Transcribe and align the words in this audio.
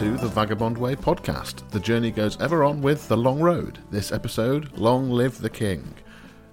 to 0.00 0.16
the 0.16 0.28
Vagabond 0.28 0.78
Way 0.78 0.96
podcast. 0.96 1.68
The 1.72 1.78
journey 1.78 2.10
goes 2.10 2.40
ever 2.40 2.64
on 2.64 2.80
with 2.80 3.06
The 3.08 3.18
Long 3.18 3.38
Road. 3.38 3.80
This 3.90 4.10
episode, 4.10 4.72
Long 4.78 5.10
Live 5.10 5.42
the 5.42 5.50
King. 5.50 5.92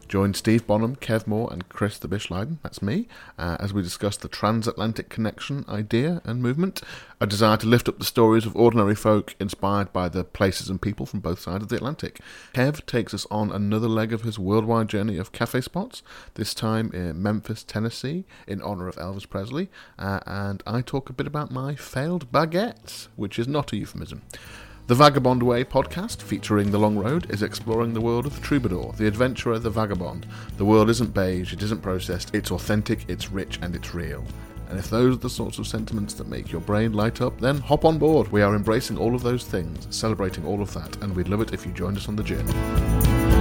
Join 0.08 0.34
Steve 0.34 0.66
Bonham, 0.66 0.96
Kev 0.96 1.28
Moore, 1.28 1.52
and 1.52 1.68
Chris 1.68 1.98
the 1.98 2.08
Bish 2.08 2.32
Lydon, 2.32 2.60
that's 2.64 2.82
me, 2.82 3.10
uh, 3.38 3.58
as 3.60 3.74
we 3.74 3.82
discuss 3.82 4.16
the 4.16 4.30
transatlantic 4.30 5.10
connection 5.10 5.66
idea 5.68 6.22
and 6.24 6.42
movement, 6.42 6.82
a 7.20 7.28
desire 7.28 7.58
to 7.58 7.68
lift 7.68 7.90
up 7.90 8.00
the 8.00 8.06
stories 8.06 8.46
of 8.46 8.56
ordinary 8.56 8.96
folk 8.96 9.36
inspired 9.38 9.92
by 9.92 10.08
the 10.08 10.24
places 10.24 10.70
and 10.70 10.82
people 10.82 11.06
from 11.06 11.20
both 11.20 11.40
sides 11.40 11.64
of 11.64 11.70
the 11.70 11.76
Atlantic. 11.76 12.22
Kev 12.54 12.86
takes 12.86 13.14
us 13.14 13.28
on 13.30 13.52
another 13.52 13.90
leg 13.90 14.14
of 14.14 14.22
his 14.22 14.40
worldwide 14.40 14.88
journey 14.88 15.18
of 15.18 15.34
cafe 15.34 15.60
spots, 15.60 16.02
this 16.36 16.54
time 16.54 16.90
in 16.94 17.22
Memphis, 17.22 17.64
Tennessee, 17.64 18.24
in 18.48 18.62
honour 18.62 18.88
of 18.88 18.96
Elvis 18.96 19.30
Presley, 19.30 19.70
uh, 20.00 20.22
and 20.26 20.64
I 20.66 20.82
talk 20.82 21.10
a 21.10 21.14
bit 21.14 21.28
about 21.28 21.52
my 21.52 21.76
failed 21.76 22.32
baguettes, 22.32 23.10
which 23.18 23.38
is 23.38 23.48
not 23.48 23.74
a 23.74 23.78
euphemism. 23.78 24.22
The 24.88 24.96
Vagabond 24.96 25.44
Way 25.44 25.66
podcast, 25.66 26.22
featuring 26.22 26.72
The 26.72 26.80
Long 26.80 26.98
Road, 26.98 27.30
is 27.30 27.44
exploring 27.44 27.94
the 27.94 28.00
world 28.00 28.26
of 28.26 28.34
the 28.34 28.42
troubadour, 28.42 28.94
the 28.94 29.06
adventurer, 29.06 29.60
the 29.60 29.70
vagabond. 29.70 30.26
The 30.56 30.64
world 30.64 30.90
isn't 30.90 31.14
beige, 31.14 31.52
it 31.52 31.62
isn't 31.62 31.82
processed, 31.82 32.34
it's 32.34 32.52
authentic, 32.52 33.04
it's 33.10 33.30
rich, 33.30 33.60
and 33.62 33.76
it's 33.76 33.94
real. 33.94 34.24
And 34.70 34.80
if 34.80 34.90
those 34.90 35.16
are 35.16 35.20
the 35.20 35.30
sorts 35.30 35.60
of 35.60 35.68
sentiments 35.68 36.14
that 36.14 36.30
make 36.30 36.54
your 36.54 36.62
brain 36.62 36.94
light 36.94 37.20
up, 37.20 37.38
then 37.38 37.58
hop 37.58 37.84
on 37.84 37.98
board. 37.98 38.32
We 38.32 38.42
are 38.42 38.56
embracing 38.56 38.98
all 38.98 39.14
of 39.14 39.24
those 39.24 39.44
things, 39.44 39.94
celebrating 39.94 40.46
all 40.46 40.62
of 40.62 40.74
that, 40.74 40.96
and 41.04 41.14
we'd 41.14 41.28
love 41.28 41.42
it 41.42 41.54
if 41.54 41.66
you 41.66 41.74
joined 41.74 41.98
us 41.98 42.08
on 42.08 42.16
the 42.16 42.24
journey. 42.24 43.37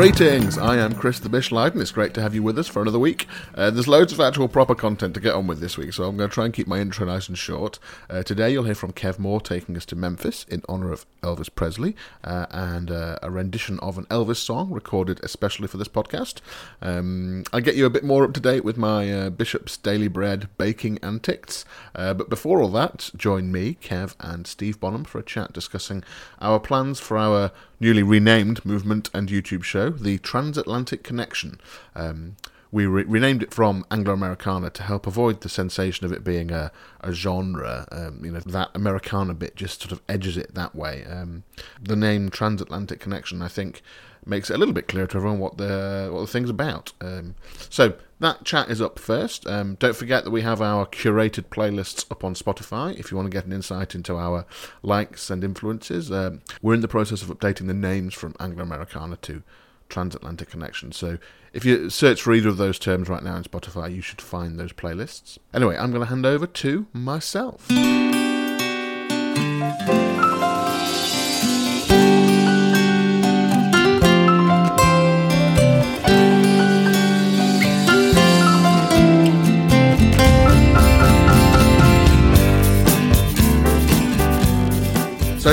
Greetings, 0.00 0.56
I 0.56 0.78
am 0.78 0.94
Chris 0.94 1.20
the 1.20 1.28
Bish 1.28 1.52
and 1.52 1.76
It's 1.76 1.92
great 1.92 2.14
to 2.14 2.22
have 2.22 2.34
you 2.34 2.42
with 2.42 2.58
us 2.58 2.66
for 2.66 2.80
another 2.80 2.98
week. 2.98 3.26
Uh, 3.54 3.70
there's 3.70 3.86
loads 3.86 4.14
of 4.14 4.20
actual 4.20 4.48
proper 4.48 4.74
content 4.74 5.12
to 5.12 5.20
get 5.20 5.34
on 5.34 5.46
with 5.46 5.60
this 5.60 5.76
week, 5.76 5.92
so 5.92 6.04
I'm 6.04 6.16
going 6.16 6.30
to 6.30 6.32
try 6.32 6.46
and 6.46 6.54
keep 6.54 6.66
my 6.66 6.80
intro 6.80 7.04
nice 7.04 7.28
and 7.28 7.36
short. 7.36 7.78
Uh, 8.08 8.22
today 8.22 8.50
you'll 8.50 8.64
hear 8.64 8.74
from 8.74 8.94
Kev 8.94 9.18
Moore 9.18 9.42
taking 9.42 9.76
us 9.76 9.84
to 9.84 9.96
Memphis 9.96 10.46
in 10.48 10.62
honour 10.70 10.90
of 10.90 11.04
Elvis 11.22 11.54
Presley 11.54 11.94
uh, 12.24 12.46
and 12.50 12.90
uh, 12.90 13.18
a 13.22 13.30
rendition 13.30 13.78
of 13.80 13.98
an 13.98 14.06
Elvis 14.06 14.36
song 14.36 14.70
recorded 14.70 15.20
especially 15.22 15.68
for 15.68 15.76
this 15.76 15.86
podcast. 15.86 16.40
Um, 16.80 17.44
I'll 17.52 17.60
get 17.60 17.76
you 17.76 17.84
a 17.84 17.90
bit 17.90 18.02
more 18.02 18.24
up 18.24 18.32
to 18.32 18.40
date 18.40 18.64
with 18.64 18.78
my 18.78 19.12
uh, 19.12 19.28
Bishop's 19.28 19.76
Daily 19.76 20.08
Bread 20.08 20.48
baking 20.56 20.98
antics, 21.02 21.66
uh, 21.94 22.14
but 22.14 22.30
before 22.30 22.62
all 22.62 22.70
that, 22.70 23.10
join 23.18 23.52
me, 23.52 23.76
Kev, 23.82 24.14
and 24.18 24.46
Steve 24.46 24.80
Bonham 24.80 25.04
for 25.04 25.18
a 25.18 25.22
chat 25.22 25.52
discussing 25.52 26.02
our 26.40 26.58
plans 26.58 27.00
for 27.00 27.18
our 27.18 27.52
newly 27.80 28.02
renamed 28.02 28.64
movement 28.64 29.10
and 29.12 29.28
YouTube 29.28 29.64
show, 29.64 29.90
The 29.90 30.18
Transatlantic 30.18 31.02
Connection. 31.02 31.58
Um, 31.96 32.36
we 32.72 32.86
re- 32.86 33.04
renamed 33.04 33.42
it 33.42 33.52
from 33.52 33.84
Anglo 33.90 34.12
Americana 34.12 34.70
to 34.70 34.82
help 34.82 35.06
avoid 35.06 35.40
the 35.40 35.48
sensation 35.48 36.06
of 36.06 36.12
it 36.12 36.22
being 36.22 36.52
a, 36.52 36.70
a 37.00 37.12
genre. 37.12 37.88
Um, 37.90 38.24
you 38.24 38.30
know, 38.30 38.40
that 38.40 38.70
Americana 38.74 39.34
bit 39.34 39.56
just 39.56 39.82
sort 39.82 39.92
of 39.92 40.00
edges 40.08 40.36
it 40.36 40.54
that 40.54 40.74
way. 40.74 41.04
Um, 41.04 41.42
the 41.82 41.96
name 41.96 42.30
Transatlantic 42.30 43.00
Connection, 43.00 43.42
I 43.42 43.48
think, 43.48 43.82
makes 44.24 44.50
it 44.50 44.54
a 44.54 44.58
little 44.58 44.74
bit 44.74 44.86
clearer 44.86 45.08
to 45.08 45.16
everyone 45.16 45.40
what 45.40 45.56
the 45.56 46.10
what 46.12 46.20
the 46.20 46.26
thing's 46.26 46.50
about. 46.50 46.92
Um, 47.00 47.34
so 47.70 47.94
that 48.20 48.44
chat 48.44 48.70
is 48.70 48.80
up 48.80 48.98
first. 48.98 49.46
Um, 49.46 49.76
don't 49.80 49.96
forget 49.96 50.24
that 50.24 50.30
we 50.30 50.42
have 50.42 50.60
our 50.60 50.86
curated 50.86 51.46
playlists 51.46 52.10
up 52.10 52.22
on 52.22 52.34
Spotify 52.34 52.98
if 52.98 53.10
you 53.10 53.16
want 53.16 53.26
to 53.26 53.36
get 53.36 53.46
an 53.46 53.52
insight 53.52 53.94
into 53.94 54.16
our 54.16 54.46
likes 54.82 55.30
and 55.30 55.42
influences. 55.42 56.12
Um, 56.12 56.42
we're 56.62 56.74
in 56.74 56.82
the 56.82 56.88
process 56.88 57.22
of 57.22 57.28
updating 57.28 57.66
the 57.66 57.74
names 57.74 58.14
from 58.14 58.36
Anglo 58.38 58.62
Americana 58.62 59.16
to 59.22 59.42
Transatlantic 59.88 60.50
Connection. 60.50 60.92
So 60.92 61.18
if 61.52 61.64
you 61.64 61.90
search 61.90 62.22
for 62.22 62.32
either 62.32 62.48
of 62.48 62.58
those 62.58 62.78
terms 62.78 63.08
right 63.08 63.22
now 63.22 63.36
in 63.36 63.42
Spotify, 63.42 63.92
you 63.92 64.02
should 64.02 64.20
find 64.20 64.58
those 64.58 64.72
playlists. 64.72 65.38
Anyway, 65.52 65.76
I'm 65.76 65.90
going 65.90 66.02
to 66.02 66.06
hand 66.06 66.26
over 66.26 66.46
to 66.46 66.86
myself. 66.92 67.68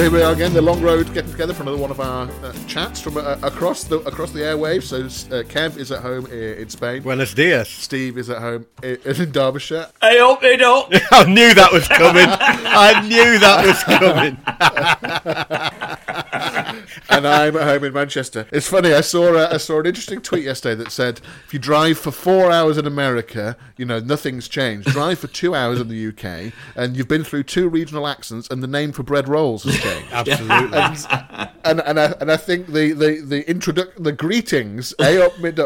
Here 0.07 0.19
we 0.19 0.23
are 0.23 0.31
again, 0.31 0.53
the 0.53 0.62
long 0.62 0.81
road, 0.81 1.13
getting 1.13 1.29
together 1.29 1.53
for 1.53 1.63
another 1.63 1.78
one 1.78 1.91
of 1.91 2.00
our 2.00 2.29
uh, 2.41 2.53
chats 2.66 3.01
from 3.01 3.18
uh, 3.18 3.35
across 3.44 3.84
the 3.84 3.97
across 4.07 4.31
the 4.31 4.40
airwaves. 4.40 4.84
So 4.84 5.01
uh, 5.01 5.44
Kev 5.44 5.75
is 5.75 5.91
at 5.91 6.01
home 6.01 6.28
in 6.28 6.69
Spain. 6.69 7.03
Buenos 7.03 7.34
dias. 7.34 7.68
Steve 7.68 8.17
is 8.17 8.29
at 8.29 8.41
home 8.41 8.66
in, 8.81 8.97
in 9.06 9.34
Derbyshire. 9.34 9.90
Hey 10.01 10.19
up, 10.19 10.40
hey 10.40 10.63
up. 10.63 10.90
I 11.12 11.25
knew 11.25 11.53
that 11.53 11.73
was 11.73 11.90
coming. 11.90 12.29
I 12.29 13.06
knew 13.06 13.38
that 13.40 13.66
was 13.66 13.84
coming. 13.84 14.38
and 17.09 17.28
I'm 17.28 17.56
at 17.56 17.63
home 17.63 17.84
in 17.84 17.94
Manchester. 17.94 18.47
It's 18.52 18.68
funny. 18.68 18.94
I 18.94 19.02
saw 19.02 19.34
a, 19.34 19.53
I 19.53 19.58
saw 19.58 19.80
an 19.80 19.85
interesting 19.85 20.22
tweet 20.22 20.44
yesterday 20.44 20.75
that 20.84 20.91
said 20.91 21.22
if 21.46 21.53
you 21.53 21.59
drive 21.59 21.97
for 21.97 22.12
four 22.12 22.52
hours 22.52 22.78
in 22.78 22.85
America, 22.85 23.58
you 23.78 23.85
know 23.85 24.00
nothing's 24.00 24.47
changed. 24.47 24.90
Drive 24.90 25.19
for 25.19 25.28
two 25.28 25.56
hours 25.56 25.80
in 25.80 25.88
the 25.88 26.08
UK, 26.08 26.53
and 26.75 26.96
you've 26.96 27.08
been 27.08 27.24
through 27.24 27.44
two 27.44 27.69
regional 27.69 28.08
accents, 28.08 28.50
and 28.50 28.62
the 28.63 28.68
name 28.68 28.91
for 28.91 29.03
bread 29.03 29.28
rolls 29.28 29.63
has 29.63 29.78
changed. 29.80 30.08
Absolutely. 30.12 30.78
and, 30.78 31.50
and 31.63 31.81
and 31.81 32.00
I, 32.00 32.06
and 32.19 32.31
I 32.31 32.38
think 32.38 32.68
the 32.68 32.94
the 32.94 33.22
the 33.22 33.44
introduc- 33.44 34.02
the 34.02 34.12
greetings 34.12 34.94
a 35.00 35.25
up 35.25 35.40
mid 35.40 35.59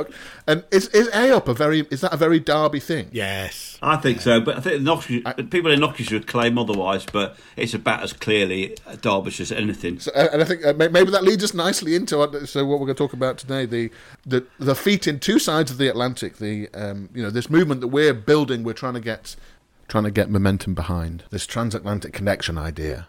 and 0.48 0.63
is 0.72 0.88
is 0.88 1.08
a 1.13 1.36
up 1.36 1.48
a 1.48 1.53
very 1.53 1.81
is 1.90 2.02
that 2.02 2.13
a 2.13 2.18
very 2.18 2.40
Derby 2.40 2.80
thing? 2.80 3.09
yes. 3.12 3.68
I 3.84 3.98
think 3.98 4.22
so, 4.22 4.40
but 4.40 4.58
I 4.58 4.59
think 4.59 4.84
Knox- 4.84 5.08
people 5.08 5.72
in 5.72 5.80
Knockers 5.80 6.12
would 6.12 6.28
claim 6.28 6.59
otherwise, 6.59 7.03
but 7.12 7.36
it's 7.56 7.74
about 7.74 8.03
as 8.03 8.13
clearly 8.13 8.78
Derbyshire 9.02 9.42
as 9.42 9.52
anything. 9.52 10.00
So, 10.00 10.12
and 10.13 10.40
I 10.40 10.46
think 10.46 10.63
uh, 10.63 10.74
maybe 10.74 11.09
that 11.09 11.20
leads 11.23 11.43
us 11.43 11.53
nicely 11.53 11.95
into 11.95 12.19
uh, 12.19 12.45
so 12.45 12.65
what 12.65 12.79
we're 12.79 12.85
going 12.85 12.95
to 12.95 13.03
talk 13.03 13.13
about 13.13 13.37
today 13.37 13.65
the 13.65 13.89
the 14.25 14.45
the 14.59 14.75
feet 14.75 15.07
in 15.07 15.19
two 15.19 15.39
sides 15.39 15.71
of 15.71 15.77
the 15.77 15.87
Atlantic. 15.87 16.37
The 16.37 16.69
um, 16.73 17.09
you 17.13 17.23
know 17.23 17.29
this 17.29 17.49
movement 17.49 17.81
that 17.81 17.87
we're 17.87 18.13
building, 18.13 18.63
we're 18.63 18.73
trying 18.73 18.93
to 18.93 18.99
get 18.99 19.35
trying 19.87 20.03
to 20.05 20.11
get 20.11 20.29
momentum 20.29 20.73
behind 20.73 21.23
this 21.29 21.45
transatlantic 21.45 22.13
connection 22.13 22.57
idea. 22.57 23.07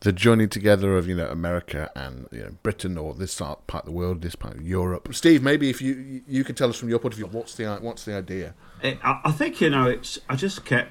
The 0.00 0.12
joining 0.12 0.48
together 0.48 0.96
of 0.96 1.06
you 1.06 1.14
know 1.14 1.28
America 1.28 1.90
and 1.94 2.28
you 2.32 2.40
know 2.40 2.50
Britain 2.62 2.98
or 2.98 3.14
this 3.14 3.36
part 3.38 3.60
of 3.70 3.84
the 3.84 3.92
world, 3.92 4.22
this 4.22 4.34
part 4.34 4.54
of 4.54 4.62
Europe. 4.62 5.08
Steve, 5.12 5.42
maybe 5.42 5.70
if 5.70 5.80
you 5.80 6.22
you 6.26 6.44
could 6.44 6.56
tell 6.56 6.70
us 6.70 6.76
from 6.76 6.88
your 6.88 6.98
point 6.98 7.14
of 7.14 7.18
view, 7.18 7.26
what's 7.26 7.54
the 7.54 7.66
what's 7.80 8.04
the 8.04 8.14
idea? 8.14 8.54
I, 8.82 9.20
I 9.24 9.32
think 9.32 9.60
you 9.60 9.70
know 9.70 9.86
it's. 9.86 10.18
I 10.28 10.36
just 10.36 10.64
kept 10.64 10.90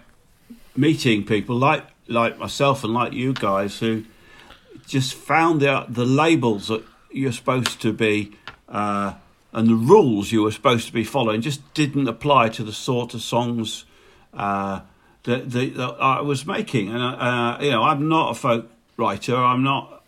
meeting 0.75 1.25
people 1.25 1.57
like 1.57 1.85
like 2.07 2.37
myself 2.37 2.83
and 2.83 2.93
like 2.93 3.13
you 3.13 3.33
guys 3.33 3.79
who 3.79 4.05
just 4.91 5.13
found 5.13 5.63
out 5.63 5.93
the 5.93 6.05
labels 6.05 6.67
that 6.67 6.83
you're 7.11 7.31
supposed 7.31 7.81
to 7.81 7.93
be 7.93 8.31
uh, 8.69 9.13
and 9.53 9.67
the 9.69 9.75
rules 9.75 10.31
you 10.31 10.43
were 10.43 10.51
supposed 10.51 10.87
to 10.87 10.93
be 10.93 11.03
following 11.03 11.41
just 11.41 11.73
didn't 11.73 12.07
apply 12.07 12.49
to 12.49 12.63
the 12.63 12.73
sort 12.73 13.13
of 13.13 13.21
songs 13.21 13.85
uh, 14.33 14.81
that, 15.23 15.49
that, 15.51 15.75
that 15.75 15.95
I 15.99 16.21
was 16.21 16.45
making. 16.45 16.89
And 16.89 17.01
uh, 17.01 17.57
you 17.61 17.71
know, 17.71 17.83
I'm 17.83 18.07
not 18.07 18.31
a 18.31 18.33
folk 18.33 18.69
writer. 18.97 19.35
I'm 19.35 19.63
not 19.63 20.03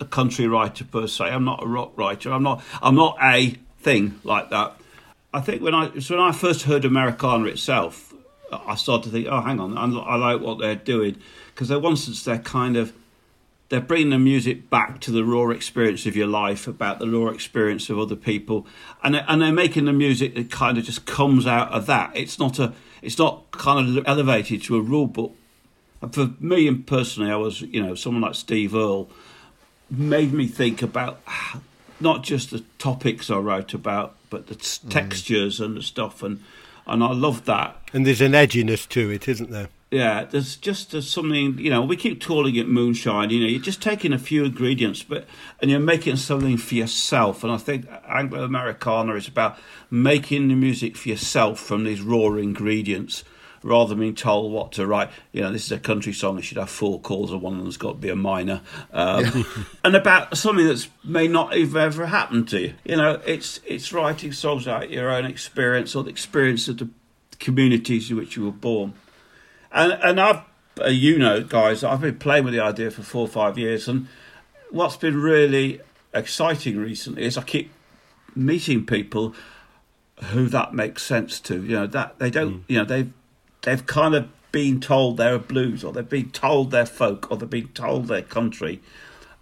a 0.00 0.04
country 0.04 0.46
writer 0.46 0.84
per 0.84 1.06
se. 1.06 1.24
I'm 1.24 1.44
not 1.44 1.62
a 1.62 1.66
rock 1.66 1.92
writer. 1.96 2.32
I'm 2.32 2.42
not. 2.42 2.62
I'm 2.82 2.94
not 2.94 3.16
a 3.20 3.50
thing 3.80 4.20
like 4.24 4.50
that. 4.50 4.76
I 5.32 5.40
think 5.40 5.62
when 5.62 5.74
I 5.74 5.98
so 5.98 6.16
when 6.16 6.24
I 6.24 6.32
first 6.32 6.62
heard 6.62 6.84
Americana 6.84 7.46
itself, 7.46 8.14
I 8.50 8.74
started 8.76 9.04
to 9.04 9.10
think, 9.10 9.26
oh, 9.30 9.40
hang 9.40 9.60
on, 9.60 9.76
I, 9.76 10.16
like 10.16 10.40
what 10.40 10.58
they're 10.58 10.74
doing 10.74 11.16
because 11.54 11.68
they're 11.68 11.78
once 11.78 12.24
they're 12.24 12.38
kind 12.38 12.76
of 12.76 12.92
they're 13.68 13.80
bringing 13.80 14.10
the 14.10 14.18
music 14.18 14.70
back 14.70 15.00
to 15.00 15.10
the 15.10 15.24
raw 15.24 15.50
experience 15.50 16.06
of 16.06 16.14
your 16.16 16.28
life, 16.28 16.66
about 16.68 16.98
the 16.98 17.08
raw 17.08 17.28
experience 17.28 17.90
of 17.90 17.98
other 17.98 18.16
people, 18.16 18.66
and 19.02 19.14
they're, 19.14 19.24
and 19.28 19.42
they're 19.42 19.52
making 19.52 19.86
the 19.86 19.92
music 19.92 20.34
that 20.34 20.50
kind 20.50 20.78
of 20.78 20.84
just 20.84 21.04
comes 21.04 21.46
out 21.46 21.72
of 21.72 21.86
that. 21.86 22.12
It's 22.14 22.38
not 22.38 22.58
a, 22.58 22.72
it's 23.02 23.18
not 23.18 23.50
kind 23.50 23.98
of 23.98 24.06
elevated 24.06 24.62
to 24.64 24.76
a 24.76 24.80
rule 24.80 25.06
book. 25.06 25.34
And 26.00 26.14
for 26.14 26.30
me 26.38 26.68
and 26.68 26.86
personally, 26.86 27.30
I 27.30 27.36
was, 27.36 27.62
you 27.62 27.82
know, 27.82 27.94
someone 27.94 28.22
like 28.22 28.34
Steve 28.34 28.74
Earle 28.74 29.10
made 29.90 30.32
me 30.32 30.46
think 30.46 30.82
about 30.82 31.20
not 32.00 32.22
just 32.22 32.50
the 32.50 32.62
topics 32.78 33.30
I 33.30 33.38
wrote 33.38 33.74
about, 33.74 34.14
but 34.30 34.46
the 34.46 34.54
t- 34.54 34.86
mm. 34.86 34.90
textures 34.90 35.60
and 35.60 35.76
the 35.76 35.82
stuff, 35.82 36.22
and 36.22 36.42
and 36.86 37.02
I 37.02 37.12
love 37.12 37.46
that. 37.46 37.76
And 37.92 38.06
there's 38.06 38.20
an 38.20 38.32
edginess 38.32 38.88
to 38.90 39.10
it, 39.10 39.26
isn't 39.26 39.50
there? 39.50 39.68
Yeah, 39.96 40.24
there's 40.24 40.56
just 40.56 40.92
there's 40.92 41.08
something 41.08 41.58
you 41.58 41.70
know. 41.70 41.80
We 41.80 41.96
keep 41.96 42.22
calling 42.22 42.54
it 42.56 42.68
moonshine. 42.68 43.30
You 43.30 43.40
know, 43.40 43.46
you're 43.46 43.62
just 43.62 43.80
taking 43.80 44.12
a 44.12 44.18
few 44.18 44.44
ingredients, 44.44 45.02
but 45.02 45.26
and 45.58 45.70
you're 45.70 45.80
making 45.80 46.16
something 46.16 46.58
for 46.58 46.74
yourself. 46.74 47.42
And 47.42 47.50
I 47.50 47.56
think 47.56 47.86
Anglo 48.06 48.44
Americana 48.44 49.14
is 49.14 49.26
about 49.26 49.58
making 49.90 50.48
the 50.48 50.54
music 50.54 50.98
for 50.98 51.08
yourself 51.08 51.60
from 51.60 51.84
these 51.84 52.02
raw 52.02 52.34
ingredients, 52.34 53.24
rather 53.62 53.88
than 53.88 54.00
being 54.00 54.14
told 54.14 54.52
what 54.52 54.72
to 54.72 54.86
write. 54.86 55.08
You 55.32 55.40
know, 55.40 55.50
this 55.50 55.64
is 55.64 55.72
a 55.72 55.78
country 55.78 56.12
song; 56.12 56.36
it 56.36 56.42
should 56.42 56.58
have 56.58 56.68
four 56.68 57.00
chords, 57.00 57.32
and 57.32 57.40
one 57.40 57.54
of 57.54 57.60
them's 57.60 57.78
got 57.78 57.92
to 57.92 57.98
be 57.98 58.10
a 58.10 58.16
minor, 58.16 58.60
um, 58.92 59.46
and 59.84 59.96
about 59.96 60.36
something 60.36 60.66
that's 60.66 60.88
may 61.04 61.26
not 61.26 61.56
have 61.56 61.74
ever 61.74 62.04
happened 62.04 62.48
to 62.48 62.60
you. 62.60 62.74
You 62.84 62.96
know, 62.96 63.22
it's 63.24 63.60
it's 63.64 63.94
writing 63.94 64.32
songs 64.32 64.66
about 64.66 64.90
your 64.90 65.08
own 65.08 65.24
experience 65.24 65.96
or 65.96 66.04
the 66.04 66.10
experience 66.10 66.68
of 66.68 66.76
the 66.76 66.90
communities 67.38 68.10
in 68.10 68.18
which 68.18 68.36
you 68.36 68.44
were 68.44 68.50
born, 68.50 68.92
and 69.76 69.92
and 70.02 70.20
I've 70.20 70.40
uh, 70.80 70.88
you 70.88 71.18
know, 71.18 71.42
guys, 71.42 71.82
I've 71.82 72.00
been 72.00 72.18
playing 72.18 72.44
with 72.44 72.52
the 72.52 72.60
idea 72.60 72.90
for 72.90 73.02
four 73.02 73.22
or 73.22 73.28
five 73.28 73.56
years, 73.56 73.88
and 73.88 74.08
what's 74.70 74.96
been 74.96 75.20
really 75.20 75.80
exciting 76.12 76.78
recently 76.78 77.24
is 77.24 77.38
I 77.38 77.42
keep 77.42 77.72
meeting 78.34 78.84
people 78.84 79.34
who 80.24 80.48
that 80.48 80.74
makes 80.74 81.02
sense 81.02 81.40
to. 81.40 81.62
You 81.62 81.76
know 81.76 81.86
that 81.86 82.18
they 82.18 82.30
don't. 82.30 82.54
Mm. 82.54 82.62
You 82.68 82.78
know 82.78 82.84
they've 82.84 83.12
they've 83.62 83.86
kind 83.86 84.14
of 84.14 84.28
been 84.52 84.80
told 84.80 85.16
they're 85.16 85.34
a 85.34 85.38
blues, 85.38 85.84
or 85.84 85.92
they've 85.92 86.08
been 86.08 86.30
told 86.30 86.70
they're 86.70 86.86
folk, 86.86 87.30
or 87.30 87.36
they've 87.36 87.48
been 87.48 87.68
told 87.68 88.08
they're 88.08 88.22
country, 88.22 88.80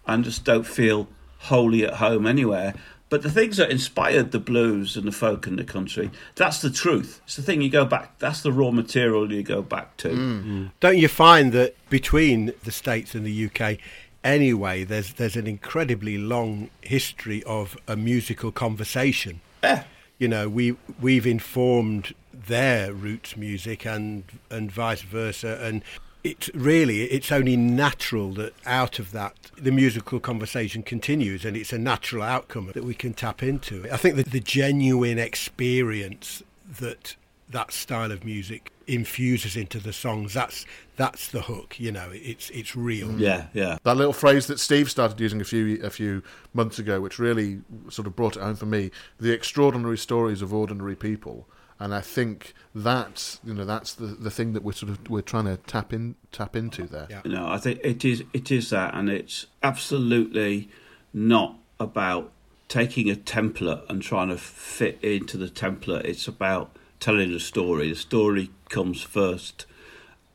and 0.07 0.23
just 0.23 0.45
don't 0.45 0.65
feel 0.65 1.07
wholly 1.39 1.85
at 1.85 1.95
home 1.95 2.25
anywhere. 2.25 2.73
But 3.09 3.21
the 3.21 3.29
things 3.29 3.57
that 3.57 3.69
inspired 3.69 4.31
the 4.31 4.39
blues 4.39 4.97
and 4.97 5.07
the 5.07 5.11
folk 5.11 5.45
and 5.45 5.59
the 5.59 5.63
country, 5.63 6.09
that's 6.35 6.61
the 6.61 6.71
truth. 6.71 7.21
It's 7.25 7.35
the 7.35 7.43
thing 7.43 7.61
you 7.61 7.69
go 7.69 7.85
back, 7.85 8.17
that's 8.17 8.41
the 8.41 8.51
raw 8.51 8.71
material 8.71 9.31
you 9.31 9.43
go 9.43 9.61
back 9.61 9.95
to. 9.97 10.09
Mm-hmm. 10.09 10.65
Don't 10.79 10.97
you 10.97 11.07
find 11.07 11.51
that 11.51 11.75
between 11.89 12.53
the 12.63 12.71
States 12.71 13.13
and 13.13 13.25
the 13.25 13.45
UK, 13.45 13.77
anyway, 14.23 14.83
there's, 14.83 15.13
there's 15.13 15.35
an 15.35 15.45
incredibly 15.45 16.17
long 16.17 16.69
history 16.81 17.43
of 17.43 17.77
a 17.87 17.95
musical 17.95 18.51
conversation? 18.51 19.41
Yeah. 19.63 19.83
You 20.17 20.27
know, 20.27 20.49
we, 20.49 20.75
we've 20.99 21.27
informed 21.27 22.15
their 22.33 22.91
roots 22.91 23.37
music 23.37 23.85
and, 23.85 24.23
and 24.49 24.71
vice 24.71 25.01
versa. 25.01 25.59
And 25.61 25.83
it's 26.25 26.49
really 26.55 27.03
it's 27.03 27.31
only 27.31 27.55
natural 27.55 28.33
that 28.33 28.51
out 28.65 28.97
of 28.97 29.11
that 29.11 29.35
the 29.57 29.71
musical 29.71 30.19
conversation 30.19 30.81
continues 30.81 31.45
and 31.45 31.55
it's 31.55 31.71
a 31.71 31.77
natural 31.77 32.23
outcome 32.23 32.71
that 32.73 32.83
we 32.83 32.95
can 32.95 33.13
tap 33.13 33.43
into. 33.43 33.87
I 33.91 33.97
think 33.97 34.15
that 34.15 34.31
the 34.31 34.39
genuine 34.39 35.19
experience 35.19 36.41
that 36.79 37.15
that 37.51 37.71
style 37.71 38.11
of 38.11 38.25
music 38.25 38.71
infuses 38.87 39.55
into 39.55 39.79
the 39.79 39.93
songs 39.93 40.33
that's 40.33 40.65
that's 40.95 41.27
the 41.29 41.43
hook 41.43 41.79
you 41.79 41.91
know 41.91 42.09
it's 42.11 42.49
it's 42.49 42.75
real. 42.75 43.11
Yeah 43.19 43.47
yeah. 43.53 43.77
That 43.83 43.95
little 43.95 44.13
phrase 44.13 44.47
that 44.47 44.59
steve 44.59 44.89
started 44.89 45.19
using 45.19 45.41
a 45.41 45.45
few 45.45 45.79
a 45.83 45.91
few 45.91 46.23
months 46.55 46.79
ago 46.79 47.01
which 47.01 47.19
really 47.19 47.61
sort 47.89 48.07
of 48.07 48.15
brought 48.15 48.35
it 48.35 48.41
home 48.41 48.55
for 48.55 48.65
me 48.65 48.89
the 49.19 49.31
extraordinary 49.31 49.97
stories 49.97 50.41
of 50.41 50.53
ordinary 50.55 50.95
people 50.95 51.47
and 51.79 51.93
I 51.93 52.01
think 52.01 52.53
that's 52.73 53.39
you 53.43 53.53
know 53.53 53.65
that's 53.65 53.93
the, 53.93 54.07
the 54.07 54.31
thing 54.31 54.53
that 54.53 54.63
we're 54.63 54.73
sort 54.73 54.91
of 54.91 55.09
we're 55.09 55.21
trying 55.21 55.45
to 55.45 55.57
tap 55.57 55.93
in 55.93 56.15
tap 56.31 56.55
into 56.55 56.83
there. 56.83 57.07
Yeah. 57.09 57.21
No, 57.25 57.47
I 57.47 57.57
think 57.57 57.79
it 57.83 58.05
is 58.05 58.23
it 58.33 58.51
is 58.51 58.69
that, 58.69 58.93
and 58.93 59.09
it's 59.09 59.47
absolutely 59.61 60.69
not 61.13 61.57
about 61.79 62.31
taking 62.67 63.09
a 63.09 63.15
template 63.15 63.87
and 63.89 64.01
trying 64.01 64.29
to 64.29 64.37
fit 64.37 64.99
into 65.03 65.37
the 65.37 65.47
template. 65.47 66.05
It's 66.05 66.27
about 66.27 66.75
telling 66.99 67.33
a 67.33 67.39
story. 67.39 67.89
The 67.89 67.95
story 67.95 68.51
comes 68.69 69.01
first, 69.01 69.65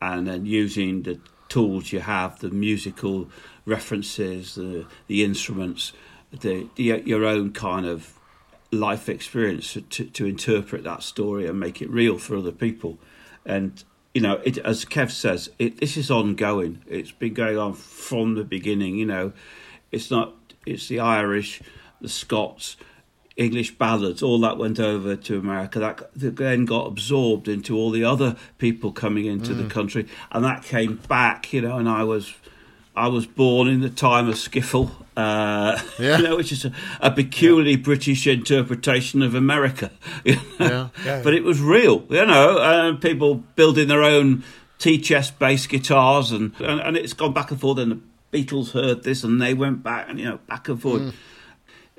and 0.00 0.26
then 0.26 0.44
using 0.44 1.02
the 1.02 1.20
tools 1.48 1.92
you 1.92 2.00
have, 2.00 2.40
the 2.40 2.50
musical 2.50 3.30
references, 3.64 4.56
the 4.56 4.86
the 5.06 5.24
instruments, 5.24 5.94
the, 6.32 6.68
the 6.76 7.02
your 7.06 7.24
own 7.24 7.52
kind 7.52 7.86
of 7.86 8.14
life 8.72 9.08
experience 9.08 9.76
to, 9.90 10.04
to 10.04 10.26
interpret 10.26 10.84
that 10.84 11.02
story 11.02 11.46
and 11.46 11.58
make 11.58 11.82
it 11.82 11.90
real 11.90 12.18
for 12.18 12.36
other 12.36 12.52
people. 12.52 12.98
And 13.44 13.82
you 14.14 14.20
know, 14.20 14.40
it, 14.44 14.58
as 14.58 14.84
Kev 14.84 15.10
says, 15.10 15.50
it, 15.58 15.78
this 15.78 15.96
is 15.96 16.10
ongoing. 16.10 16.82
It's 16.88 17.12
been 17.12 17.34
going 17.34 17.58
on 17.58 17.74
from 17.74 18.34
the 18.34 18.44
beginning. 18.44 18.96
You 18.96 19.06
know, 19.06 19.32
it's 19.92 20.10
not. 20.10 20.34
It's 20.66 20.88
the 20.88 21.00
Irish, 21.00 21.62
the 22.00 22.08
Scots, 22.08 22.76
English 23.36 23.78
ballads, 23.78 24.22
all 24.22 24.38
that 24.40 24.58
went 24.58 24.78
over 24.78 25.16
to 25.16 25.38
America. 25.38 25.78
That, 25.78 26.12
that 26.14 26.36
then 26.36 26.66
got 26.66 26.86
absorbed 26.86 27.48
into 27.48 27.76
all 27.76 27.90
the 27.90 28.04
other 28.04 28.36
people 28.58 28.92
coming 28.92 29.26
into 29.26 29.52
mm. 29.52 29.58
the 29.58 29.68
country, 29.72 30.06
and 30.32 30.44
that 30.44 30.64
came 30.64 30.96
back. 31.08 31.52
You 31.52 31.62
know, 31.62 31.78
and 31.78 31.88
I 31.88 32.02
was 32.04 32.34
I 33.00 33.08
was 33.08 33.24
born 33.24 33.66
in 33.68 33.80
the 33.80 33.88
time 33.88 34.28
of 34.28 34.34
skiffle, 34.34 34.90
uh, 35.16 35.80
yeah. 35.98 36.18
you 36.18 36.22
know, 36.28 36.36
which 36.36 36.52
is 36.52 36.66
a, 36.66 36.72
a 37.00 37.10
peculiarly 37.10 37.72
yeah. 37.72 37.78
British 37.78 38.26
interpretation 38.26 39.22
of 39.22 39.34
America. 39.34 39.90
You 40.24 40.34
know? 40.34 40.40
yeah. 40.58 40.88
yeah. 41.02 41.22
But 41.22 41.32
it 41.32 41.42
was 41.42 41.62
real, 41.62 42.04
you 42.10 42.26
know, 42.26 42.58
and 42.58 43.00
people 43.00 43.36
building 43.56 43.88
their 43.88 44.02
own 44.02 44.44
tea 44.78 45.00
chest 45.00 45.38
bass 45.38 45.66
guitars, 45.66 46.30
and, 46.30 46.52
and, 46.60 46.78
and 46.80 46.96
it's 46.98 47.14
gone 47.14 47.32
back 47.32 47.50
and 47.50 47.58
forth. 47.58 47.78
And 47.78 47.92
the 47.92 48.00
Beatles 48.38 48.72
heard 48.72 49.02
this, 49.02 49.24
and 49.24 49.40
they 49.40 49.54
went 49.54 49.82
back, 49.82 50.10
and 50.10 50.18
you 50.18 50.26
know, 50.26 50.38
back 50.46 50.68
and 50.68 50.80
forth. 50.80 51.00
Mm. 51.00 51.14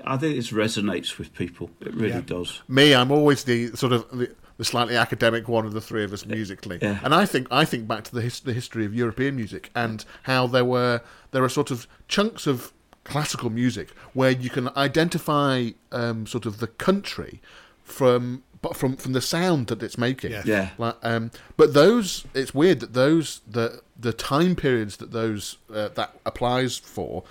I 0.03 0.17
think 0.17 0.35
this 0.35 0.51
resonates 0.51 1.17
with 1.17 1.33
people. 1.33 1.71
It 1.79 1.95
really 1.95 2.21
does. 2.21 2.61
Me, 2.67 2.93
I'm 2.93 3.11
always 3.11 3.43
the 3.43 3.75
sort 3.75 3.93
of 3.93 4.07
the, 4.11 4.35
the 4.61 4.65
slightly 4.65 4.95
academic 4.95 5.47
one 5.47 5.65
of 5.65 5.73
the 5.73 5.81
three 5.81 6.03
of 6.03 6.13
us 6.13 6.23
musically. 6.23 6.77
Yeah. 6.79 6.99
And 7.03 7.15
I 7.15 7.25
think 7.25 7.47
I 7.49 7.65
think 7.65 7.87
back 7.87 8.03
to 8.03 8.13
the, 8.13 8.21
his, 8.21 8.41
the 8.41 8.53
history 8.53 8.85
of 8.85 8.93
European 8.93 9.35
music 9.35 9.71
and 9.73 10.05
how 10.23 10.45
there 10.45 10.63
were 10.63 11.01
there 11.31 11.43
are 11.43 11.49
sort 11.49 11.71
of 11.71 11.87
chunks 12.07 12.45
of 12.45 12.71
classical 13.03 13.49
music 13.49 13.89
where 14.13 14.29
you 14.29 14.51
can 14.51 14.69
identify 14.77 15.71
um, 15.91 16.27
sort 16.27 16.45
of 16.45 16.59
the 16.59 16.67
country 16.67 17.41
from 17.83 18.43
but 18.61 18.77
from 18.77 18.97
from 18.97 19.13
the 19.13 19.21
sound 19.21 19.65
that 19.65 19.81
it's 19.81 19.97
making. 19.97 20.29
Yeah. 20.29 20.43
yeah. 20.45 20.69
Like, 20.77 20.97
um, 21.01 21.31
but 21.57 21.73
those, 21.73 22.27
it's 22.35 22.53
weird 22.53 22.81
that 22.81 22.93
those 22.93 23.41
the 23.49 23.81
the 23.99 24.13
time 24.13 24.55
periods 24.55 24.97
that 24.97 25.11
those 25.11 25.57
uh, 25.73 25.89
that 25.95 26.19
applies 26.23 26.77
for, 26.77 27.23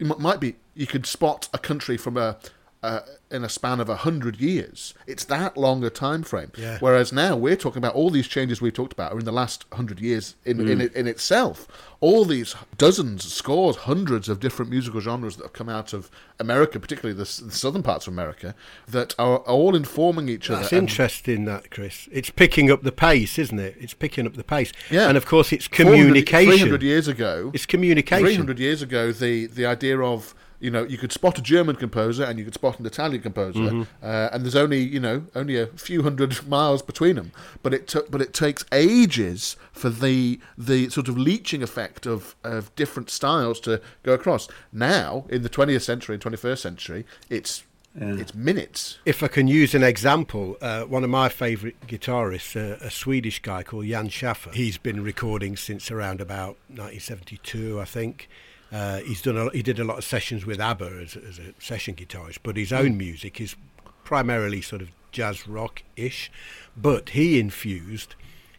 might 0.00 0.40
be 0.40 0.56
you 0.74 0.88
could 0.88 1.06
spot 1.06 1.48
a 1.54 1.58
country 1.58 1.96
from 1.96 2.16
a 2.16 2.38
uh, 2.82 3.00
in 3.30 3.42
a 3.42 3.48
span 3.48 3.80
of 3.80 3.88
a 3.88 3.96
hundred 3.96 4.40
years. 4.40 4.94
It's 5.06 5.24
that 5.24 5.56
long 5.56 5.82
a 5.82 5.90
time 5.90 6.22
frame. 6.22 6.52
Yeah. 6.56 6.78
Whereas 6.80 7.12
now 7.12 7.36
we're 7.36 7.56
talking 7.56 7.78
about 7.78 7.94
all 7.94 8.10
these 8.10 8.28
changes 8.28 8.60
we've 8.60 8.72
talked 8.72 8.92
about 8.92 9.12
are 9.12 9.18
in 9.18 9.24
the 9.24 9.32
last 9.32 9.64
hundred 9.72 10.00
years 10.00 10.36
in, 10.44 10.58
mm. 10.58 10.70
in 10.70 10.80
in 10.80 11.06
itself. 11.06 11.66
All 12.00 12.24
these 12.26 12.54
dozens, 12.76 13.32
scores, 13.32 13.76
hundreds 13.76 14.28
of 14.28 14.38
different 14.38 14.70
musical 14.70 15.00
genres 15.00 15.36
that 15.36 15.44
have 15.44 15.52
come 15.54 15.68
out 15.68 15.94
of 15.94 16.10
America, 16.38 16.78
particularly 16.78 17.16
the, 17.16 17.24
the 17.42 17.50
southern 17.50 17.82
parts 17.82 18.06
of 18.06 18.12
America, 18.12 18.54
that 18.86 19.14
are, 19.18 19.38
are 19.38 19.54
all 19.54 19.74
informing 19.74 20.28
each 20.28 20.48
That's 20.48 20.50
other. 20.50 20.62
That's 20.62 20.72
interesting, 20.74 21.46
that 21.46 21.70
Chris. 21.70 22.08
It's 22.12 22.28
picking 22.28 22.70
up 22.70 22.82
the 22.82 22.92
pace, 22.92 23.38
isn't 23.38 23.58
it? 23.58 23.76
It's 23.80 23.94
picking 23.94 24.26
up 24.26 24.34
the 24.34 24.44
pace. 24.44 24.72
Yeah. 24.90 25.08
And 25.08 25.16
of 25.16 25.24
course, 25.24 25.52
it's 25.52 25.66
communication. 25.66 26.52
300 26.52 26.82
years 26.82 27.08
ago. 27.08 27.50
It's 27.54 27.66
communication. 27.66 28.26
300 28.26 28.58
years 28.58 28.82
ago, 28.82 29.10
the 29.10 29.46
the 29.46 29.64
idea 29.64 29.98
of 30.00 30.34
you 30.60 30.70
know, 30.70 30.84
you 30.84 30.98
could 30.98 31.12
spot 31.12 31.38
a 31.38 31.42
German 31.42 31.76
composer 31.76 32.24
and 32.24 32.38
you 32.38 32.44
could 32.44 32.54
spot 32.54 32.78
an 32.78 32.86
Italian 32.86 33.22
composer, 33.22 33.60
mm-hmm. 33.60 33.82
uh, 34.02 34.28
and 34.32 34.44
there's 34.44 34.56
only 34.56 34.80
you 34.80 35.00
know 35.00 35.24
only 35.34 35.58
a 35.58 35.66
few 35.66 36.02
hundred 36.02 36.46
miles 36.48 36.82
between 36.82 37.16
them. 37.16 37.32
But 37.62 37.74
it 37.74 37.88
t- 37.88 38.00
but 38.10 38.20
it 38.20 38.32
takes 38.32 38.64
ages 38.72 39.56
for 39.72 39.90
the 39.90 40.40
the 40.56 40.88
sort 40.88 41.08
of 41.08 41.18
leeching 41.18 41.62
effect 41.62 42.06
of 42.06 42.34
of 42.44 42.74
different 42.76 43.10
styles 43.10 43.60
to 43.60 43.80
go 44.02 44.12
across. 44.12 44.48
Now 44.72 45.26
in 45.28 45.42
the 45.42 45.50
20th 45.50 45.82
century 45.82 46.14
and 46.14 46.22
21st 46.22 46.58
century, 46.58 47.06
it's 47.28 47.64
yeah. 47.98 48.16
It's 48.16 48.34
minutes. 48.34 48.98
If 49.06 49.22
I 49.22 49.28
can 49.28 49.48
use 49.48 49.74
an 49.74 49.82
example, 49.82 50.56
uh, 50.60 50.82
one 50.82 51.02
of 51.02 51.08
my 51.08 51.30
favourite 51.30 51.80
guitarists, 51.86 52.54
uh, 52.54 52.76
a 52.84 52.90
Swedish 52.90 53.40
guy 53.40 53.62
called 53.62 53.86
Jan 53.86 54.10
Schaffer, 54.10 54.50
he's 54.50 54.76
been 54.76 55.02
recording 55.02 55.56
since 55.56 55.90
around 55.90 56.20
about 56.20 56.58
1972, 56.68 57.80
I 57.80 57.84
think. 57.86 58.28
Uh, 58.76 58.98
he's 58.98 59.22
done 59.22 59.38
a, 59.38 59.48
he 59.52 59.62
did 59.62 59.78
a 59.78 59.84
lot 59.84 59.96
of 59.96 60.04
sessions 60.04 60.44
with 60.44 60.60
ABBA 60.60 61.00
as, 61.02 61.16
as 61.16 61.38
a 61.38 61.54
session 61.58 61.94
guitarist, 61.94 62.40
but 62.42 62.58
his 62.58 62.74
own 62.74 62.92
hmm. 62.92 62.98
music 62.98 63.40
is 63.40 63.56
primarily 64.04 64.60
sort 64.60 64.82
of 64.82 64.90
jazz 65.12 65.48
rock 65.48 65.82
ish. 65.96 66.30
But 66.76 67.10
he 67.10 67.40
infused 67.40 68.16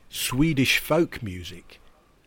Swedish 0.09 0.79
folk 0.79 1.21
music 1.21 1.79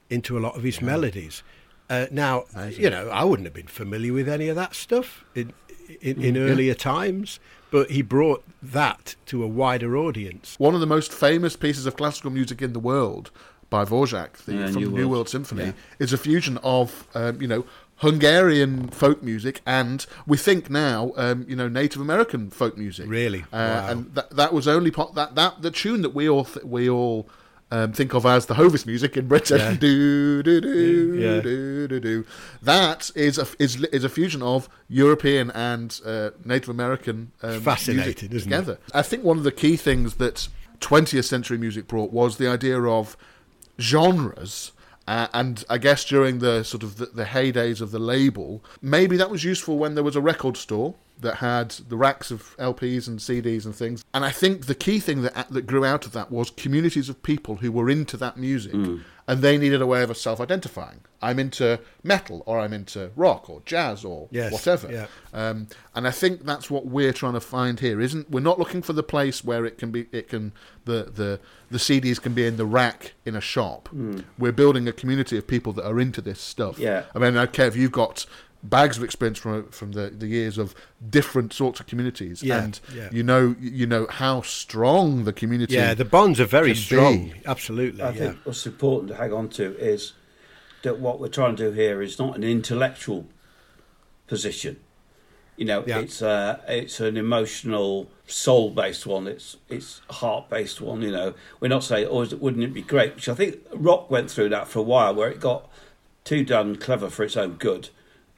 into 0.08 0.38
a 0.38 0.40
lot 0.40 0.56
of 0.56 0.62
his 0.62 0.78
yeah. 0.78 0.86
melodies. 0.86 1.42
Uh, 1.88 2.06
now, 2.12 2.44
Amazing. 2.54 2.84
you 2.84 2.90
know, 2.90 3.08
I 3.08 3.24
wouldn't 3.24 3.46
have 3.46 3.54
been 3.54 3.66
familiar 3.66 4.12
with 4.12 4.28
any 4.28 4.46
of 4.46 4.54
that 4.54 4.76
stuff 4.76 5.24
in 5.34 5.52
in, 6.00 6.22
in 6.22 6.34
mm, 6.36 6.48
earlier 6.48 6.68
yeah. 6.68 6.74
times, 6.74 7.40
but 7.72 7.90
he 7.90 8.02
brought 8.02 8.44
that 8.62 9.16
to 9.26 9.42
a 9.42 9.48
wider 9.48 9.96
audience. 9.96 10.54
One 10.58 10.74
of 10.74 10.80
the 10.80 10.86
most 10.86 11.12
famous 11.12 11.56
pieces 11.56 11.86
of 11.86 11.96
classical 11.96 12.30
music 12.30 12.62
in 12.62 12.72
the 12.72 12.78
world 12.78 13.32
by 13.70 13.84
Dvorak, 13.84 14.32
the, 14.44 14.54
yeah, 14.54 14.66
from 14.66 14.74
New, 14.74 14.90
New 14.90 14.96
World, 14.96 15.10
World 15.10 15.28
Symphony, 15.28 15.66
yeah. 15.66 15.72
is 15.98 16.12
a 16.12 16.18
fusion 16.18 16.58
of 16.58 17.06
um, 17.14 17.40
you 17.40 17.48
know 17.48 17.64
Hungarian 18.00 18.88
folk 18.88 19.22
music 19.22 19.60
and 19.66 20.06
we 20.26 20.36
think 20.36 20.70
now 20.70 21.12
um, 21.16 21.44
you 21.48 21.54
know 21.54 21.68
Native 21.68 22.00
American 22.00 22.50
folk 22.50 22.76
music. 22.76 23.08
Really, 23.08 23.42
uh, 23.52 23.56
wow. 23.56 23.88
and 23.88 24.14
that 24.14 24.30
that 24.30 24.52
was 24.52 24.66
only 24.66 24.90
part 24.90 25.14
that 25.14 25.34
that 25.36 25.62
the 25.62 25.70
tune 25.70 26.02
that 26.02 26.14
we 26.14 26.28
all 26.28 26.44
th- 26.44 26.64
we 26.64 26.90
all. 26.90 27.28
Um, 27.72 27.92
think 27.92 28.14
of 28.14 28.26
as 28.26 28.46
the 28.46 28.54
Hovis 28.54 28.84
music 28.84 29.16
in 29.16 29.28
Britain. 29.28 29.60
Yeah. 29.60 29.74
do 29.78 30.42
do 30.42 30.60
do 30.60 31.14
yeah. 31.16 31.40
do 31.40 31.86
do 31.86 32.00
do. 32.00 32.26
That 32.60 33.12
is 33.14 33.38
a 33.38 33.46
is 33.60 33.84
is 33.84 34.02
a 34.02 34.08
fusion 34.08 34.42
of 34.42 34.68
European 34.88 35.52
and 35.52 36.00
uh, 36.04 36.30
Native 36.44 36.70
American 36.70 37.30
um, 37.44 37.60
fascinating, 37.60 38.28
together. 38.28 38.72
It? 38.72 38.80
I 38.92 39.02
think 39.02 39.22
one 39.22 39.38
of 39.38 39.44
the 39.44 39.52
key 39.52 39.76
things 39.76 40.14
that 40.16 40.48
20th 40.80 41.26
century 41.26 41.58
music 41.58 41.86
brought 41.86 42.12
was 42.12 42.38
the 42.38 42.48
idea 42.48 42.82
of 42.82 43.16
genres. 43.80 44.72
Uh, 45.08 45.26
and 45.32 45.64
I 45.68 45.78
guess 45.78 46.04
during 46.04 46.38
the 46.38 46.62
sort 46.62 46.82
of 46.82 46.98
the, 46.98 47.06
the 47.06 47.24
heydays 47.24 47.80
of 47.80 47.90
the 47.90 47.98
label, 47.98 48.62
maybe 48.80 49.16
that 49.16 49.30
was 49.30 49.42
useful 49.42 49.78
when 49.78 49.94
there 49.94 50.04
was 50.04 50.14
a 50.14 50.20
record 50.20 50.56
store 50.56 50.94
that 51.20 51.36
had 51.36 51.70
the 51.88 51.96
racks 51.96 52.30
of 52.30 52.56
LPs 52.58 53.06
and 53.08 53.18
CDs 53.18 53.64
and 53.64 53.74
things. 53.74 54.04
And 54.14 54.24
I 54.24 54.30
think 54.30 54.66
the 54.66 54.74
key 54.74 55.00
thing 55.00 55.22
that 55.22 55.48
that 55.50 55.66
grew 55.66 55.84
out 55.84 56.06
of 56.06 56.12
that 56.12 56.30
was 56.30 56.50
communities 56.50 57.08
of 57.08 57.22
people 57.22 57.56
who 57.56 57.70
were 57.72 57.88
into 57.90 58.16
that 58.18 58.36
music, 58.36 58.72
Mm. 58.72 59.00
and 59.28 59.42
they 59.42 59.58
needed 59.58 59.80
a 59.82 59.86
way 59.86 60.02
of 60.02 60.16
self-identifying. 60.16 61.00
I'm 61.22 61.38
into 61.38 61.78
metal, 62.02 62.42
or 62.46 62.58
I'm 62.58 62.72
into 62.72 63.10
rock, 63.14 63.50
or 63.50 63.60
jazz, 63.66 64.04
or 64.04 64.28
Yes, 64.30 64.52
whatever. 64.52 64.90
yeah. 64.90 65.06
Um, 65.34 65.66
and 65.94 66.08
I 66.08 66.10
think 66.10 66.46
that's 66.46 66.70
what 66.70 66.86
we're 66.86 67.12
trying 67.12 67.34
to 67.34 67.40
find 67.40 67.78
here. 67.80 68.00
Isn't 68.00 68.30
we're 68.30 68.40
not 68.40 68.58
looking 68.58 68.80
for 68.82 68.94
the 68.94 69.02
place 69.02 69.44
where 69.44 69.66
it 69.66 69.76
can 69.76 69.90
be, 69.90 70.06
it 70.12 70.28
can 70.28 70.52
the 70.86 71.10
the 71.14 71.40
the 71.70 71.78
CDs 71.78 72.20
can 72.20 72.32
be 72.32 72.46
in 72.46 72.56
the 72.56 72.64
rack 72.66 73.12
in 73.26 73.36
a 73.36 73.40
shop. 73.40 73.88
We're 74.38 74.50
building 74.52 74.88
a 74.88 74.92
community 74.92 75.36
of 75.38 75.46
people 75.46 75.72
that 75.74 75.86
are 75.86 76.00
into 76.00 76.20
this 76.22 76.40
stuff. 76.40 76.78
Yeah. 76.78 77.04
I 77.14 77.18
mean, 77.18 77.36
uh, 77.36 77.46
Kev, 77.46 77.76
you've 77.76 77.92
got 77.92 78.24
bags 78.62 78.96
of 78.98 79.04
experience 79.04 79.38
from 79.38 79.68
from 79.70 79.92
the, 79.92 80.08
the 80.10 80.26
years 80.26 80.58
of 80.58 80.74
different 81.08 81.52
sorts 81.52 81.80
of 81.80 81.86
communities, 81.86 82.42
Yeah, 82.42 82.62
and 82.62 82.80
yeah. 82.94 83.08
you 83.12 83.22
know 83.22 83.54
you 83.60 83.86
know 83.86 84.06
how 84.10 84.42
strong 84.42 85.24
the 85.24 85.32
community. 85.32 85.74
Yeah, 85.74 85.94
the 85.94 86.04
bonds 86.04 86.40
are 86.40 86.44
very 86.46 86.74
strong. 86.74 87.28
be. 87.30 87.34
Absolutely. 87.46 88.02
I 88.02 88.10
yeah. 88.10 88.18
think 88.18 88.38
what's 88.44 88.66
important 88.66 89.10
to 89.10 89.16
hang 89.16 89.32
on 89.32 89.48
to 89.50 89.76
is 89.78 90.12
that 90.82 90.98
what 90.98 91.20
we're 91.20 91.28
trying 91.28 91.56
to 91.56 91.70
do 91.70 91.72
here 91.72 92.00
is 92.02 92.18
not 92.18 92.36
an 92.36 92.44
intellectual 92.44 93.26
position. 94.26 94.78
You 95.56 95.66
know, 95.66 95.84
Yeah. 95.86 95.98
it's 95.98 96.22
uh, 96.22 96.58
it's 96.68 97.00
an 97.00 97.18
emotional, 97.18 98.10
soul-based 98.26 99.06
one. 99.06 99.26
It's 99.26 99.58
it's 99.68 100.00
heart-based 100.08 100.80
one. 100.80 101.02
You 101.02 101.12
know, 101.12 101.34
we're 101.60 101.68
not 101.68 101.84
saying, 101.84 102.08
"Oh, 102.10 102.24
wouldn't 102.36 102.64
it 102.64 102.72
be 102.72 102.80
great?" 102.82 103.14
Which 103.14 103.28
I 103.28 103.34
think 103.34 103.58
rock 103.74 104.10
went 104.10 104.30
through 104.30 104.48
that 104.50 104.68
for 104.68 104.78
a 104.78 104.82
while, 104.82 105.14
where 105.14 105.28
it 105.28 105.38
got 105.40 105.70
too 106.24 106.44
done 106.44 106.76
clever 106.76 107.10
for 107.10 107.24
its 107.24 107.36
own 107.36 107.54
good. 107.54 107.90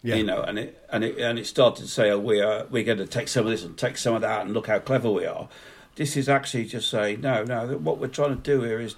Yeah. 0.04 0.16
You 0.16 0.24
know, 0.24 0.42
and 0.42 0.58
it 0.58 0.84
and 0.90 1.04
it 1.04 1.16
and 1.18 1.38
it 1.38 1.46
started 1.46 1.82
to 1.82 1.88
say, 1.88 2.10
"Oh, 2.10 2.18
we 2.18 2.40
are 2.40 2.66
we're 2.70 2.82
going 2.82 2.98
to 2.98 3.06
take 3.06 3.28
some 3.28 3.44
of 3.46 3.52
this 3.52 3.62
and 3.64 3.76
take 3.78 3.96
some 3.96 4.14
of 4.14 4.22
that, 4.22 4.44
and 4.44 4.52
look 4.52 4.66
how 4.66 4.78
clever 4.80 5.10
we 5.10 5.26
are." 5.26 5.48
This 5.94 6.16
is 6.16 6.28
actually 6.28 6.64
just 6.64 6.90
saying, 6.90 7.20
"No, 7.20 7.44
no. 7.44 7.66
What 7.78 7.98
we're 7.98 8.08
trying 8.08 8.34
to 8.36 8.42
do 8.42 8.62
here 8.62 8.80
is 8.80 8.96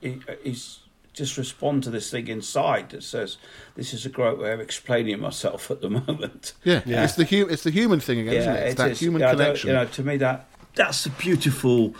is 0.00 0.78
just 1.12 1.36
respond 1.38 1.82
to 1.82 1.90
this 1.90 2.10
thing 2.10 2.28
inside 2.28 2.90
that 2.90 3.02
says 3.02 3.38
this 3.74 3.94
is 3.94 4.04
a 4.04 4.08
great 4.10 4.38
way 4.38 4.52
of 4.52 4.60
explaining 4.60 5.18
myself 5.18 5.70
at 5.70 5.80
the 5.80 5.88
moment. 6.06 6.52
yeah, 6.64 6.82
Yeah. 6.86 7.04
It's 7.04 7.14
the 7.14 7.24
hu- 7.24 7.48
it's 7.48 7.62
the 7.64 7.70
human 7.70 8.00
thing 8.00 8.20
again, 8.20 8.34
isn't 8.34 8.54
it? 8.56 8.62
It's 8.64 8.72
it 8.72 8.76
that 8.78 8.90
is. 8.92 9.00
human 9.00 9.20
Yeah, 9.22 9.30
connection. 9.32 9.68
You 9.68 9.74
know, 9.74 9.84
to 9.86 10.02
me 10.02 10.16
that 10.18 10.46
that's 10.74 11.04
a 11.06 11.10
beautiful, 11.10 11.94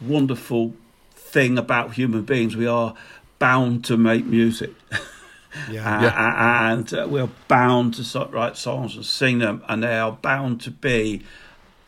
wonderful 0.00 0.72
thing 1.14 1.58
about 1.58 1.94
human 1.94 2.22
beings. 2.22 2.56
We 2.56 2.66
are 2.66 2.94
bound 3.38 3.84
to 3.86 3.96
make 3.96 4.24
music. 4.26 4.70
Yeah. 5.70 6.06
Uh, 6.06 6.72
and 6.72 6.94
uh, 6.94 7.06
we're 7.08 7.28
bound 7.48 7.94
to 7.94 8.04
so- 8.04 8.28
write 8.28 8.56
songs 8.56 8.94
and 8.96 9.04
sing 9.04 9.38
them, 9.38 9.62
and 9.68 9.82
they 9.82 9.98
are 9.98 10.12
bound 10.12 10.60
to 10.62 10.70
be 10.70 11.22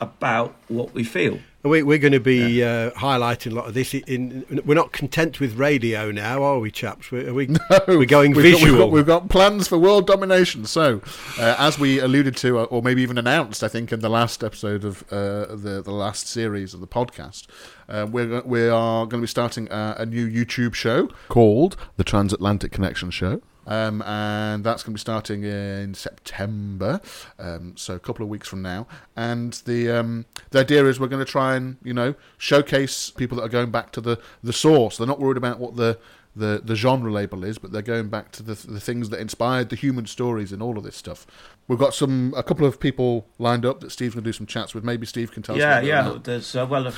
about 0.00 0.54
what 0.69 0.92
we 0.95 1.04
feel. 1.04 1.38
We, 1.64 1.85
we're 1.85 1.99
going 1.99 2.12
to 2.12 2.19
be 2.19 2.64
uh, 2.64 2.90
highlighting 2.90 3.52
a 3.52 3.54
lot 3.54 3.69
of 3.69 3.75
this. 3.75 3.95
In, 3.95 4.45
in 4.50 4.61
we're 4.64 4.75
not 4.75 4.90
content 4.90 5.38
with 5.38 5.54
radio 5.54 6.11
now, 6.11 6.42
are 6.42 6.59
we, 6.59 6.73
chaps? 6.73 7.12
We're, 7.12 7.28
are 7.31 7.35
we, 7.35 7.47
we're 7.87 8.04
going 8.04 8.33
we've 8.35 8.42
got- 8.52 8.61
visual. 8.61 8.73
we've, 8.73 8.78
got, 8.78 8.90
we've 8.90 9.07
got 9.07 9.28
plans 9.28 9.69
for 9.69 9.78
world 9.78 10.09
domination. 10.09 10.64
So, 10.64 11.00
uh, 11.38 11.54
as 11.61 11.78
we 11.78 12.00
alluded 12.00 12.37
to, 12.38 12.59
uh, 12.59 12.62
or 12.64 12.83
maybe 12.83 13.00
even 13.02 13.16
announced, 13.16 13.62
I 13.62 13.69
think 13.69 13.92
in 13.92 14.00
the 14.00 14.09
last 14.11 14.42
episode 14.42 14.85
of 14.85 15.04
uh, 15.12 15.54
the 15.54 15.81
the 15.85 15.92
last 15.92 16.26
series 16.26 16.75
of 16.75 16.81
the 16.81 16.88
podcast, 16.88 17.47
uh, 17.88 18.09
we're 18.11 18.40
we 18.42 18.66
are 18.66 19.07
going 19.07 19.21
to 19.21 19.25
be 19.25 19.28
starting 19.28 19.69
a, 19.71 19.95
a 20.00 20.07
new 20.07 20.28
YouTube 20.28 20.75
show 20.75 21.11
called 21.28 21.76
the 21.97 22.02
Transatlantic 22.02 22.73
Connection 22.73 23.12
Show. 23.12 23.40
Um, 23.66 24.02
and 24.02 24.64
that's 24.64 24.83
going 24.83 24.92
to 24.92 24.99
be 24.99 25.00
starting 25.00 25.45
in 25.45 25.95
September, 25.95 27.00
um, 27.38 27.75
so 27.76 27.95
a 27.95 28.00
couple 28.00 28.25
of 28.25 28.28
weeks 28.28 28.49
from 28.49 28.61
now. 28.61 28.88
And 29.16 29.52
the 29.66 29.90
um, 29.90 30.26
the 30.50 30.61
idea 30.61 30.85
is 30.87 30.99
we're 30.99 31.07
going 31.07 31.25
to 31.25 31.31
try 31.31 31.54
and 31.54 31.76
you 31.83 31.95
know 31.95 32.14
showcase 32.38 33.11
people 33.11 33.37
that 33.37 33.45
are 33.45 33.49
going 33.49 33.71
back 33.71 33.92
to 33.92 34.00
the, 34.00 34.19
the 34.42 34.52
source. 34.52 34.97
They're 34.97 35.07
not 35.07 35.21
worried 35.21 35.37
about 35.37 35.61
what 35.61 35.76
the 35.76 35.99
the, 36.35 36.62
the 36.64 36.75
genre 36.75 37.12
label 37.12 37.45
is, 37.45 37.59
but 37.59 37.73
they're 37.73 37.83
going 37.83 38.09
back 38.09 38.33
to 38.33 38.42
the 38.42 38.54
the 38.54 38.81
things 38.81 39.11
that 39.11 39.21
inspired 39.21 39.69
the 39.69 39.76
human 39.76 40.07
stories 40.07 40.52
and 40.52 40.62
all 40.62 40.78
of 40.78 40.85
this 40.85 40.97
stuff. 40.97 41.26
We've 41.69 41.78
got 41.78 41.95
some 41.95 42.35
a 42.37 42.42
couple 42.42 42.66
of 42.66 42.81
people 42.81 43.26
lined 43.38 43.64
up 43.64 43.81
that 43.81 43.92
Steve's 43.92 44.14
going 44.14 44.25
to 44.25 44.28
do 44.28 44.33
some 44.33 44.47
chats 44.47 44.75
with. 44.75 44.83
Maybe 44.83 45.07
Steve 45.07 45.31
can 45.31 45.42
tell 45.42 45.54
us. 45.54 45.61
yeah, 45.61 45.81
yeah. 45.81 46.19
There's 46.23 46.57
uh, 46.57 46.66
well, 46.69 46.92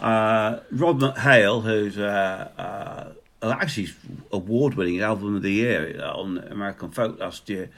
uh, 0.00 0.60
Rob 0.70 1.00
McHale, 1.00 1.62
who's 1.62 1.98
uh, 1.98 2.50
uh, 2.58 3.12
actually 3.42 3.88
award-winning 4.32 5.00
album 5.00 5.36
of 5.36 5.42
the 5.42 5.52
year 5.52 6.02
on 6.02 6.38
American 6.38 6.90
Folk 6.90 7.18
last 7.20 7.48
year. 7.48 7.70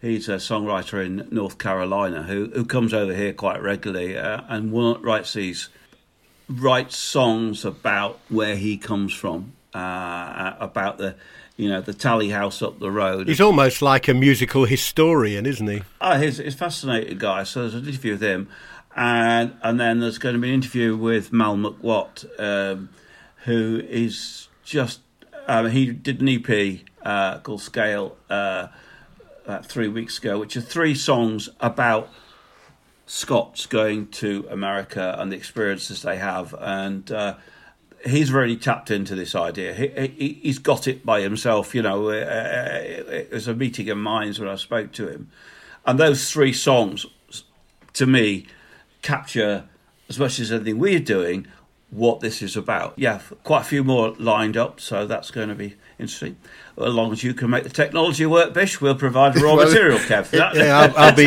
He's 0.00 0.28
a 0.28 0.36
songwriter 0.36 1.04
in 1.04 1.26
North 1.30 1.58
Carolina 1.58 2.22
who 2.24 2.50
who 2.54 2.64
comes 2.64 2.92
over 2.92 3.14
here 3.14 3.32
quite 3.32 3.62
regularly 3.62 4.16
uh, 4.16 4.42
and 4.48 4.72
writes 5.02 5.32
these 5.32 5.70
writes 6.48 6.96
songs 6.96 7.64
about 7.64 8.20
where 8.28 8.56
he 8.56 8.76
comes 8.76 9.12
from, 9.12 9.54
uh, 9.74 10.54
about 10.60 10.98
the 10.98 11.16
you 11.56 11.68
know 11.68 11.80
the 11.80 11.94
tally 11.94 12.30
house 12.30 12.60
up 12.60 12.78
the 12.78 12.90
road. 12.90 13.26
He's 13.28 13.40
almost 13.40 13.80
like 13.80 14.06
a 14.08 14.14
musical 14.14 14.66
historian, 14.66 15.46
isn't 15.46 15.66
he? 15.66 15.82
Oh, 16.00 16.18
he's, 16.18 16.38
he's 16.38 16.54
a 16.54 16.58
fascinating 16.58 17.18
guy. 17.18 17.44
So 17.44 17.62
there's 17.62 17.74
an 17.74 17.88
interview 17.88 18.12
with 18.12 18.22
him, 18.22 18.48
and 18.94 19.56
and 19.62 19.80
then 19.80 20.00
there's 20.00 20.18
going 20.18 20.34
to 20.34 20.40
be 20.40 20.48
an 20.48 20.54
interview 20.54 20.94
with 20.94 21.32
Mal 21.32 21.56
McWatt, 21.56 22.26
um, 22.38 22.90
who 23.44 23.82
is 23.88 24.48
just 24.62 25.00
um, 25.46 25.70
he 25.70 25.92
did 25.92 26.20
an 26.20 26.28
EP 26.28 26.80
uh, 27.02 27.38
called 27.38 27.62
Scale 27.62 28.16
uh, 28.28 28.68
about 29.44 29.66
three 29.66 29.88
weeks 29.88 30.18
ago, 30.18 30.38
which 30.38 30.56
are 30.56 30.60
three 30.60 30.94
songs 30.94 31.48
about 31.60 32.08
Scots 33.06 33.66
going 33.66 34.08
to 34.08 34.46
America 34.50 35.14
and 35.18 35.30
the 35.30 35.36
experiences 35.36 36.02
they 36.02 36.16
have, 36.16 36.54
and 36.58 37.10
uh, 37.12 37.36
he's 38.04 38.32
really 38.32 38.56
tapped 38.56 38.90
into 38.90 39.14
this 39.14 39.36
idea. 39.36 39.72
He, 39.72 40.08
he, 40.08 40.40
he's 40.42 40.58
got 40.58 40.88
it 40.88 41.06
by 41.06 41.20
himself. 41.20 41.74
You 41.74 41.82
know, 41.82 42.08
uh, 42.08 42.12
it 42.12 43.30
was 43.30 43.46
a 43.46 43.54
meeting 43.54 43.88
of 43.90 43.98
minds 43.98 44.40
when 44.40 44.48
I 44.48 44.56
spoke 44.56 44.90
to 44.94 45.08
him, 45.08 45.30
and 45.84 46.00
those 46.00 46.30
three 46.32 46.52
songs, 46.52 47.06
to 47.92 48.06
me, 48.06 48.46
capture 49.02 49.68
as 50.08 50.18
much 50.18 50.40
as 50.40 50.50
anything 50.50 50.78
we're 50.78 50.98
doing 50.98 51.46
what 51.90 52.20
this 52.20 52.42
is 52.42 52.56
about. 52.56 52.94
Yeah, 52.96 53.20
quite 53.44 53.62
a 53.62 53.64
few 53.64 53.84
more 53.84 54.10
lined 54.18 54.56
up, 54.56 54.80
so 54.80 55.06
that's 55.06 55.30
going 55.30 55.48
to 55.48 55.54
be 55.54 55.74
interesting. 55.98 56.36
As 56.76 56.92
long 56.92 57.12
as 57.12 57.22
you 57.24 57.32
can 57.32 57.50
make 57.50 57.64
the 57.64 57.70
technology 57.70 58.26
work, 58.26 58.52
Bish, 58.52 58.80
we'll 58.80 58.94
provide 58.96 59.36
raw 59.40 59.54
Well, 59.56 59.66
material, 59.68 59.98
Kev. 59.98 60.30
That- 60.30 60.54
Yeah, 60.56 60.78
I'll, 60.78 60.96
I'll 60.96 61.14
be 61.14 61.26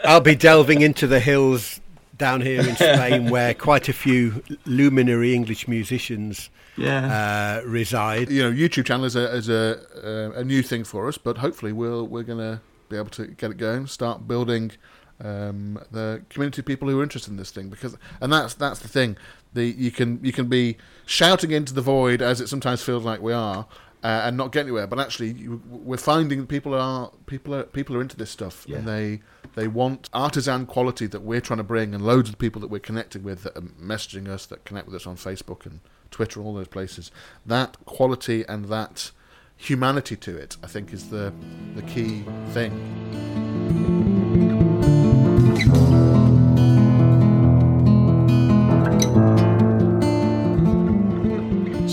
I'll 0.04 0.20
be 0.20 0.34
delving 0.34 0.82
into 0.82 1.06
the 1.06 1.20
hills 1.20 1.80
down 2.16 2.42
here 2.42 2.60
in 2.60 2.76
Spain, 2.76 3.30
where 3.30 3.54
quite 3.54 3.88
a 3.88 3.94
few 3.94 4.42
luminary 4.66 5.34
English 5.34 5.66
musicians 5.66 6.50
yeah. 6.76 7.60
uh, 7.62 7.66
reside. 7.66 8.30
you 8.30 8.42
know, 8.42 8.52
YouTube 8.52 8.84
channel 8.84 9.06
is 9.06 9.16
a 9.16 9.34
is 9.34 9.48
a 9.48 9.80
uh, 10.04 10.38
a 10.38 10.44
new 10.44 10.62
thing 10.62 10.84
for 10.84 11.08
us, 11.08 11.16
but 11.16 11.38
hopefully 11.38 11.72
we'll 11.72 12.06
we're 12.06 12.22
gonna 12.22 12.60
be 12.90 12.96
able 12.96 13.08
to 13.10 13.26
get 13.26 13.50
it 13.50 13.56
going, 13.56 13.86
start 13.86 14.28
building 14.28 14.72
um, 15.20 15.78
the 15.90 16.22
community 16.30 16.60
of 16.60 16.66
people 16.66 16.88
who 16.88 16.98
are 17.00 17.02
interested 17.02 17.30
in 17.30 17.36
this 17.36 17.50
thing 17.50 17.68
because 17.68 17.96
and 18.20 18.32
that's 18.32 18.54
that's 18.54 18.80
the 18.80 18.88
thing. 18.88 19.16
The 19.52 19.66
you 19.66 19.90
can 19.90 20.20
you 20.22 20.32
can 20.32 20.48
be 20.48 20.76
shouting 21.06 21.50
into 21.50 21.74
the 21.74 21.82
void 21.82 22.22
as 22.22 22.40
it 22.40 22.48
sometimes 22.48 22.82
feels 22.82 23.04
like 23.04 23.20
we 23.20 23.32
are. 23.32 23.66
Uh, 24.02 24.22
and 24.24 24.34
not 24.34 24.50
get 24.50 24.60
anywhere, 24.60 24.86
but 24.86 24.98
actually, 24.98 25.30
you, 25.32 25.60
we're 25.68 25.98
finding 25.98 26.46
people 26.46 26.74
are 26.74 27.12
people 27.26 27.54
are 27.54 27.64
people 27.64 27.94
are 27.94 28.00
into 28.00 28.16
this 28.16 28.30
stuff, 28.30 28.64
and 28.78 28.88
they 28.88 29.20
they 29.56 29.68
want 29.68 30.08
artisan 30.14 30.64
quality 30.64 31.06
that 31.06 31.20
we're 31.20 31.42
trying 31.42 31.58
to 31.58 31.62
bring, 31.62 31.94
and 31.94 32.02
loads 32.02 32.30
of 32.30 32.38
people 32.38 32.62
that 32.62 32.68
we're 32.68 32.78
connecting 32.78 33.22
with 33.22 33.42
that 33.42 33.54
are 33.58 33.60
messaging 33.60 34.26
us, 34.26 34.46
that 34.46 34.64
connect 34.64 34.86
with 34.86 34.96
us 34.96 35.06
on 35.06 35.16
Facebook 35.16 35.66
and 35.66 35.80
Twitter, 36.10 36.40
all 36.40 36.54
those 36.54 36.68
places. 36.68 37.10
That 37.44 37.76
quality 37.84 38.42
and 38.48 38.66
that 38.66 39.10
humanity 39.58 40.16
to 40.16 40.34
it, 40.34 40.56
I 40.62 40.66
think, 40.66 40.94
is 40.94 41.10
the 41.10 41.34
the 41.74 41.82
key 41.82 42.24
thing. 42.52 43.89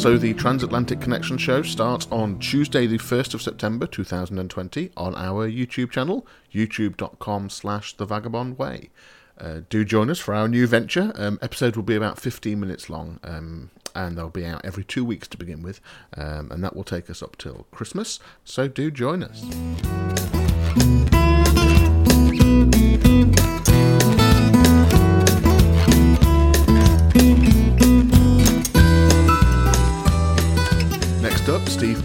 So 0.07 0.17
the 0.17 0.33
Transatlantic 0.33 1.01
Connection 1.01 1.37
show 1.37 1.63
starts 1.63 2.07
on 2.09 2.39
Tuesday 2.39 2.87
the 2.87 2.97
1st 2.97 3.33
of 3.33 3.41
September 3.41 3.85
2020 3.85 4.91
on 4.95 5.13
our 5.15 5.51
YouTube 5.51 5.91
channel, 5.91 6.25
youtube.com 6.53 7.49
slash 7.49 7.93
the 7.97 8.05
vagabond 8.05 8.57
way. 8.57 8.89
Uh, 9.37 9.63
do 9.67 9.83
join 9.83 10.09
us 10.09 10.17
for 10.17 10.33
our 10.33 10.47
new 10.47 10.65
venture. 10.65 11.11
Um, 11.15 11.39
episode 11.41 11.75
will 11.75 11.83
be 11.83 11.97
about 11.97 12.21
15 12.21 12.57
minutes 12.57 12.89
long 12.89 13.19
um, 13.21 13.69
and 13.93 14.17
they'll 14.17 14.29
be 14.29 14.45
out 14.45 14.63
every 14.63 14.85
two 14.85 15.03
weeks 15.03 15.27
to 15.27 15.37
begin 15.37 15.61
with 15.61 15.81
um, 16.15 16.51
and 16.51 16.63
that 16.63 16.73
will 16.73 16.85
take 16.85 17.09
us 17.09 17.21
up 17.21 17.37
till 17.37 17.67
Christmas. 17.71 18.21
So 18.45 18.69
do 18.69 18.89
join 18.89 19.23
us. 19.23 19.43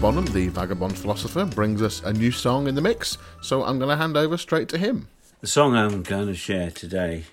Bonham, 0.03 0.25
the 0.25 0.49
vagabond 0.49 0.97
philosopher, 0.97 1.45
brings 1.45 1.81
us 1.81 2.03
a 2.03 2.11
new 2.11 2.29
song 2.29 2.67
in 2.67 2.75
the 2.75 2.81
mix, 2.81 3.17
so 3.41 3.63
I'm 3.63 3.79
going 3.79 3.89
to 3.89 3.95
hand 3.95 4.17
over 4.17 4.35
straight 4.35 4.67
to 4.67 4.77
him. 4.77 5.07
The 5.39 5.47
song 5.47 5.77
I'm 5.77 6.03
going 6.03 6.27
to 6.27 6.35
share 6.35 6.71
today 6.71 7.23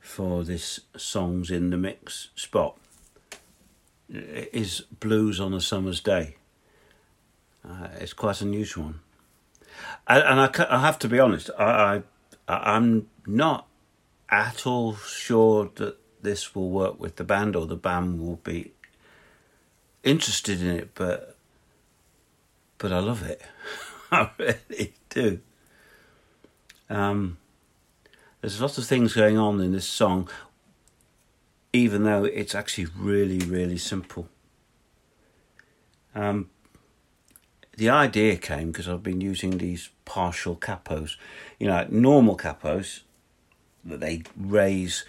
for 0.00 0.42
this 0.42 0.80
Songs 0.96 1.48
in 1.48 1.70
the 1.70 1.76
Mix 1.76 2.30
spot 2.34 2.76
is 4.08 4.80
Blues 4.98 5.38
on 5.38 5.54
a 5.54 5.60
Summer's 5.60 6.00
Day. 6.00 6.34
Uh, 7.64 7.86
it's 8.00 8.12
quite 8.12 8.40
a 8.40 8.44
unusual 8.44 8.86
one. 8.86 9.00
And, 10.08 10.24
and 10.24 10.40
I, 10.40 10.66
I, 10.68 10.80
have 10.80 10.98
to 10.98 11.08
be 11.08 11.20
honest, 11.20 11.50
I, 11.56 12.02
I, 12.48 12.74
I'm 12.74 13.08
not 13.28 13.68
at 14.28 14.66
all 14.66 14.96
sure 14.96 15.70
that 15.76 15.98
this 16.20 16.52
will 16.52 16.68
work 16.68 16.98
with 16.98 17.14
the 17.14 17.22
band 17.22 17.54
or 17.54 17.64
the 17.64 17.76
band 17.76 18.18
will 18.20 18.40
be 18.42 18.72
interested 20.02 20.60
in 20.60 20.70
it, 20.70 20.90
but 20.96 21.35
but 22.78 22.92
I 22.92 22.98
love 22.98 23.22
it. 23.22 23.42
I 24.12 24.30
really 24.38 24.94
do. 25.08 25.40
Um, 26.88 27.38
there's 28.40 28.60
lots 28.60 28.78
of 28.78 28.86
things 28.86 29.14
going 29.14 29.38
on 29.38 29.60
in 29.60 29.72
this 29.72 29.88
song, 29.88 30.28
even 31.72 32.04
though 32.04 32.24
it's 32.24 32.54
actually 32.54 32.86
really, 32.96 33.38
really 33.38 33.78
simple. 33.78 34.28
Um, 36.14 36.50
the 37.76 37.90
idea 37.90 38.36
came 38.36 38.68
because 38.68 38.88
I've 38.88 39.02
been 39.02 39.20
using 39.20 39.58
these 39.58 39.90
partial 40.04 40.56
capos. 40.56 41.16
You 41.58 41.66
know, 41.66 41.86
normal 41.90 42.36
capos 42.36 43.00
that 43.84 44.00
they 44.00 44.22
raise 44.36 45.04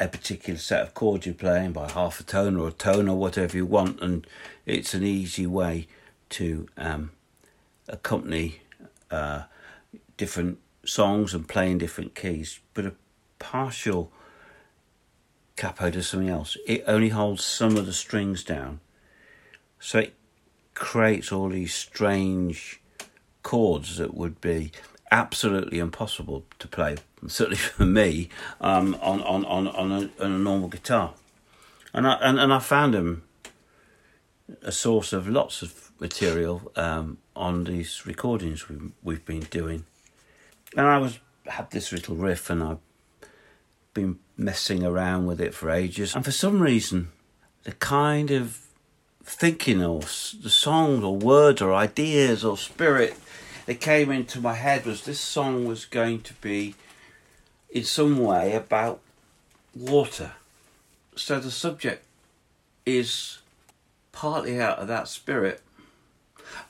a 0.00 0.08
particular 0.08 0.58
set 0.58 0.82
of 0.82 0.94
chords 0.94 1.26
you're 1.26 1.34
playing 1.34 1.72
by 1.72 1.90
half 1.90 2.20
a 2.20 2.22
tone 2.22 2.56
or 2.56 2.68
a 2.68 2.72
tone 2.72 3.08
or 3.08 3.16
whatever 3.16 3.56
you 3.56 3.66
want, 3.66 4.00
and 4.00 4.26
it's 4.66 4.94
an 4.94 5.02
easy 5.02 5.46
way 5.46 5.86
to 6.30 6.68
um, 6.76 7.12
accompany 7.88 8.60
uh, 9.10 9.44
different 10.16 10.58
songs 10.84 11.34
and 11.34 11.48
play 11.48 11.70
in 11.70 11.78
different 11.78 12.14
keys. 12.14 12.60
But 12.74 12.86
a 12.86 12.94
partial 13.38 14.12
capo 15.56 15.90
does 15.90 16.08
something 16.08 16.28
else. 16.28 16.56
It 16.66 16.84
only 16.86 17.10
holds 17.10 17.44
some 17.44 17.76
of 17.76 17.86
the 17.86 17.92
strings 17.92 18.44
down, 18.44 18.80
so 19.80 20.00
it 20.00 20.14
creates 20.74 21.32
all 21.32 21.48
these 21.48 21.74
strange 21.74 22.80
chords 23.42 23.96
that 23.98 24.14
would 24.14 24.40
be 24.40 24.72
absolutely 25.10 25.78
impossible 25.78 26.44
to 26.58 26.68
play, 26.68 26.96
certainly 27.26 27.56
for 27.56 27.86
me, 27.86 28.28
um, 28.60 28.96
on 29.00 29.22
on 29.22 29.44
on 29.44 29.68
on 29.68 29.92
a, 29.92 30.22
on 30.22 30.32
a, 30.32 30.38
normal 30.38 30.68
guitar. 30.68 31.14
And 31.92 32.06
I 32.06 32.14
and, 32.20 32.38
and 32.38 32.52
I 32.52 32.58
found 32.58 32.94
them 32.94 33.24
a 34.62 34.72
source 34.72 35.12
of 35.12 35.28
lots 35.28 35.62
of 35.62 35.87
material 36.00 36.70
um, 36.76 37.18
on 37.34 37.64
these 37.64 38.06
recordings 38.06 38.68
we 38.68 38.76
we've 39.02 39.24
been 39.24 39.46
doing. 39.50 39.84
And 40.76 40.86
I 40.86 40.98
was 40.98 41.18
had 41.46 41.70
this 41.70 41.92
little 41.92 42.16
riff, 42.16 42.50
and 42.50 42.62
I've 42.62 42.78
been 43.94 44.18
messing 44.36 44.84
around 44.84 45.26
with 45.26 45.40
it 45.40 45.54
for 45.54 45.70
ages. 45.70 46.14
And 46.14 46.24
for 46.24 46.30
some 46.30 46.60
reason, 46.60 47.08
the 47.64 47.72
kind 47.72 48.30
of 48.30 48.60
thinking 49.24 49.82
or 49.82 50.00
the 50.00 50.50
songs 50.50 51.04
or 51.04 51.16
words 51.16 51.60
or 51.60 51.74
ideas 51.74 52.44
or 52.44 52.56
spirit 52.56 53.14
that 53.66 53.80
came 53.80 54.10
into 54.10 54.40
my 54.40 54.54
head 54.54 54.86
was 54.86 55.04
this 55.04 55.20
song 55.20 55.66
was 55.66 55.84
going 55.84 56.22
to 56.22 56.32
be 56.34 56.74
in 57.68 57.84
some 57.84 58.18
way 58.18 58.54
about 58.54 59.00
water. 59.74 60.32
So 61.14 61.38
the 61.38 61.50
subject 61.50 62.04
is 62.86 63.38
partly 64.12 64.60
out 64.60 64.78
of 64.78 64.88
that 64.88 65.08
spirit, 65.08 65.60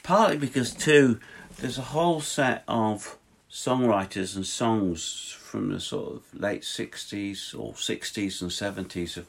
partly 0.03 0.37
because, 0.37 0.73
too, 0.73 1.21
there's 1.59 1.79
a 1.79 1.83
whole 1.83 2.21
set 2.21 2.65
of 2.69 3.19
songwriters 3.51 4.37
and 4.37 4.47
songs 4.47 5.37
from 5.39 5.73
the 5.73 5.81
sort 5.81 6.15
of 6.15 6.41
late 6.41 6.63
60s 6.63 7.59
or 7.59 7.73
60s 7.73 8.43
and 8.43 8.51
70s 8.51 9.17
of 9.17 9.27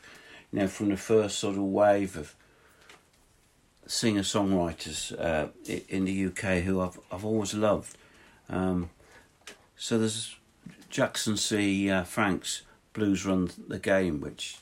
you 0.51 0.59
know 0.59 0.67
from 0.67 0.89
the 0.89 0.97
first 0.97 1.39
sort 1.39 1.55
of 1.55 1.63
wave 1.63 2.17
of 2.17 2.35
singer 3.87 4.21
songwriters 4.21 5.17
uh, 5.19 5.47
in 5.87 6.05
the 6.05 6.25
UK 6.25 6.63
who 6.63 6.81
I've 6.81 6.99
I've 7.11 7.25
always 7.25 7.53
loved. 7.53 7.97
Um, 8.49 8.89
so 9.75 9.97
there's 9.97 10.35
Jackson 10.89 11.37
C. 11.37 11.89
Uh, 11.89 12.03
Franks 12.03 12.63
Blues 12.93 13.25
Run 13.25 13.49
the 13.67 13.79
Game, 13.79 14.21
which 14.21 14.59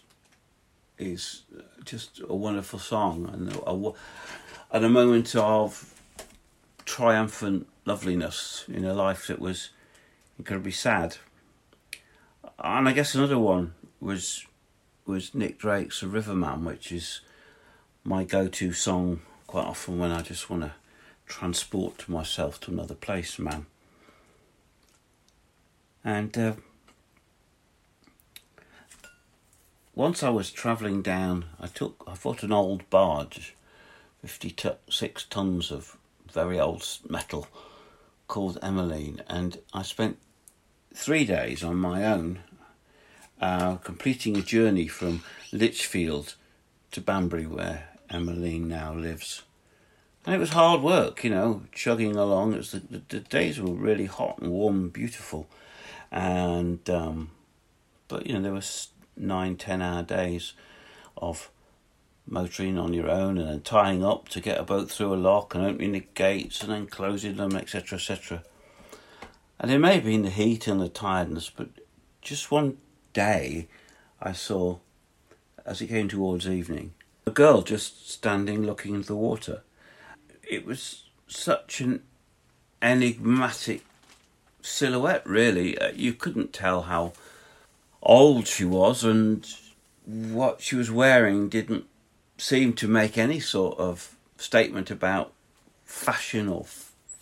is 0.97 1.43
just 1.84 2.21
a 2.28 2.36
wonderful 2.36 2.80
song 2.80 3.30
and 3.32 3.54
a, 3.54 3.69
a, 3.69 3.93
and 4.71 4.86
a 4.86 4.89
moment 4.89 5.36
of 5.36 5.93
triumphant 6.86 7.67
loveliness 7.86 8.65
in 8.67 8.86
a 8.86 8.93
life 8.93 9.27
that 9.27 9.39
was 9.39 9.69
incredibly 10.38 10.71
sad. 10.71 11.17
And 12.60 12.88
I 12.88 12.93
guess 12.93 13.15
another 13.15 13.39
one 13.39 13.73
was 13.99 14.45
was 15.06 15.34
Nick 15.34 15.58
Drake's 15.58 16.01
"The 16.01 16.08
Riverman," 16.08 16.65
which 16.65 16.91
is 16.91 17.21
my 18.03 18.23
go-to 18.23 18.73
song 18.73 19.21
quite 19.47 19.65
often 19.65 19.99
when 19.99 20.12
I 20.12 20.21
just 20.21 20.49
want 20.49 20.63
to 20.63 20.73
transport 21.25 22.08
myself 22.10 22.60
to 22.62 22.71
another 22.71 22.95
place, 22.95 23.39
man. 23.39 23.65
And 26.03 26.38
uh, 26.38 26.53
once 29.95 30.23
I 30.23 30.30
was 30.30 30.51
travelling 30.51 31.01
down, 31.01 31.45
I 31.60 31.67
took 31.67 32.03
I 32.08 32.15
bought 32.15 32.43
an 32.43 32.51
old 32.51 32.89
barge, 32.89 33.56
fifty 34.23 34.56
six 34.89 35.23
tons 35.23 35.71
of 35.71 35.97
very 36.32 36.60
old 36.60 36.86
metal, 37.10 37.47
called 38.27 38.60
Emmeline, 38.62 39.21
and 39.27 39.60
I 39.73 39.82
spent 39.84 40.17
three 40.93 41.25
days 41.25 41.63
on 41.63 41.77
my 41.77 42.03
own, 42.06 42.39
uh, 43.39 43.75
completing 43.77 44.38
a 44.38 44.41
journey 44.41 44.88
from 44.88 45.23
Lichfield 45.51 46.36
to 46.91 47.01
Banbury, 47.01 47.45
where 47.45 47.89
Emmeline 48.10 48.67
now 48.67 48.93
lives. 48.93 49.43
And 50.25 50.36
it 50.36 50.39
was 50.39 50.49
hard 50.49 50.82
work, 50.82 51.23
you 51.23 51.30
know, 51.30 51.63
chugging 51.71 52.15
along. 52.15 52.53
It 52.53 52.65
the, 52.71 52.80
the, 52.80 53.01
the 53.08 53.19
days 53.21 53.62
were 53.62 53.71
really 53.71 54.06
hot 54.06 54.39
and 54.39 54.51
warm 54.51 54.75
and 54.75 54.93
beautiful, 54.93 55.47
and 56.12 56.89
um, 56.89 57.32
but 58.08 58.27
you 58.27 58.34
know 58.34 58.41
there 58.41 58.53
was 58.53 58.89
nine, 59.15 59.56
ten 59.56 59.82
hour 59.82 60.03
days 60.03 60.53
of 61.15 61.49
motoring 62.28 62.78
on 62.78 62.94
your 62.94 63.10
own 63.10 63.38
and 63.38 63.48
then 63.48 63.62
tying 63.62 64.04
up 64.04 64.28
to 64.30 64.42
get 64.42 64.60
a 64.60 64.63
boat 64.63 64.92
through 64.92 65.13
a 65.13 65.16
lock 65.16 65.56
and 65.56 65.66
opening 65.66 65.94
the 65.94 66.06
gates 66.13 66.62
and 66.62 66.72
then 66.72 66.88
closing 66.88 67.38
them, 67.38 67.56
etc., 67.56 67.98
etc. 67.98 68.44
And 69.60 69.72
it 69.72 69.80
may 69.80 69.96
have 69.96 70.04
been 70.04 70.24
the 70.24 70.30
heat 70.30 70.68
and 70.68 70.80
the 70.80 70.90
tiredness, 70.90 71.50
but 71.50 71.70
just 72.22 72.52
one 72.52 72.78
day 73.13 73.68
I 74.22 74.34
saw, 74.34 74.78
as 75.66 75.82
it 75.82 75.88
came 75.88 76.08
towards 76.08 76.48
evening, 76.48 76.94
a 77.26 77.32
girl 77.32 77.62
just 77.62 78.10
standing 78.10 78.66
looking 78.66 78.96
into 78.96 79.08
the 79.08 79.16
water. 79.16 79.63
It 80.50 80.66
was 80.66 81.04
such 81.28 81.82
an 81.82 82.04
enigmatic 82.82 83.84
silhouette, 84.62 85.26
really. 85.26 85.78
Uh, 85.78 85.92
you 85.96 86.13
couldn't 86.13 86.54
tell 86.54 86.84
how 86.84 87.13
old 88.02 88.48
she 88.48 88.66
was, 88.66 89.04
and 89.04 89.48
what 90.06 90.62
she 90.62 90.76
was 90.76 90.92
wearing 90.92 91.50
didn't 91.50 91.86
seem 92.38 92.73
to 92.73 92.88
make 92.88 93.17
any 93.17 93.39
sort 93.39 93.78
of 93.80 94.15
statement 94.38 94.91
about 94.91 95.34
fashion 95.84 96.47
or 96.47 96.65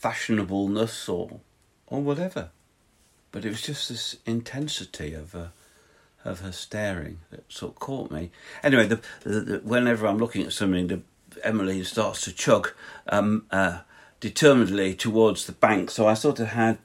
fashionableness 0.01 1.10
or 1.10 1.39
or 1.88 2.01
whatever. 2.01 2.49
But 3.32 3.45
it 3.45 3.49
was 3.49 3.62
just 3.62 3.89
this 3.89 4.17
intensity 4.25 5.13
of 5.13 5.36
uh, 5.36 5.47
of 6.23 6.41
her 6.41 6.51
staring 6.51 7.19
that 7.30 7.51
sort 7.51 7.73
of 7.73 7.80
caught 7.80 8.12
me. 8.12 8.32
Anyway, 8.63 8.88
the, 8.88 8.99
the, 9.23 9.39
the, 9.39 9.60
whenever 9.60 10.08
I'm 10.08 10.17
looking 10.17 10.43
at 10.43 10.54
something, 10.54 10.88
the, 10.88 11.01
Emmeline 11.43 11.84
starts 11.84 12.21
to 12.21 12.34
chug 12.34 12.71
um, 13.10 13.45
uh, 13.51 13.80
determinedly 14.19 14.95
towards 14.95 15.45
the 15.45 15.51
bank. 15.51 15.91
So 15.91 16.08
I 16.08 16.13
sort 16.13 16.39
of 16.39 16.47
had 16.47 16.78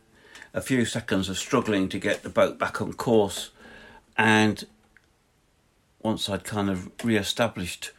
a 0.52 0.60
few 0.60 0.84
seconds 0.84 1.28
of 1.28 1.38
struggling 1.38 1.88
to 1.88 1.98
get 1.98 2.22
the 2.22 2.28
boat 2.28 2.58
back 2.58 2.82
on 2.82 2.92
course, 2.94 3.50
and 4.18 4.66
once 6.02 6.28
I'd 6.28 6.44
kind 6.44 6.68
of 6.68 6.90
re-established 7.04 7.92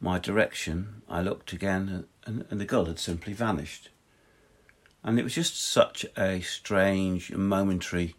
my 0.00 0.18
direction, 0.18 1.02
I 1.08 1.22
looked 1.22 1.52
again, 1.52 2.06
and, 2.26 2.44
and 2.50 2.60
the 2.60 2.64
girl 2.64 2.86
had 2.86 2.98
simply 2.98 3.32
vanished. 3.32 3.90
And 5.02 5.18
it 5.18 5.22
was 5.22 5.34
just 5.34 5.62
such 5.62 6.06
a 6.16 6.40
strange, 6.40 7.30
momentary 7.32 8.14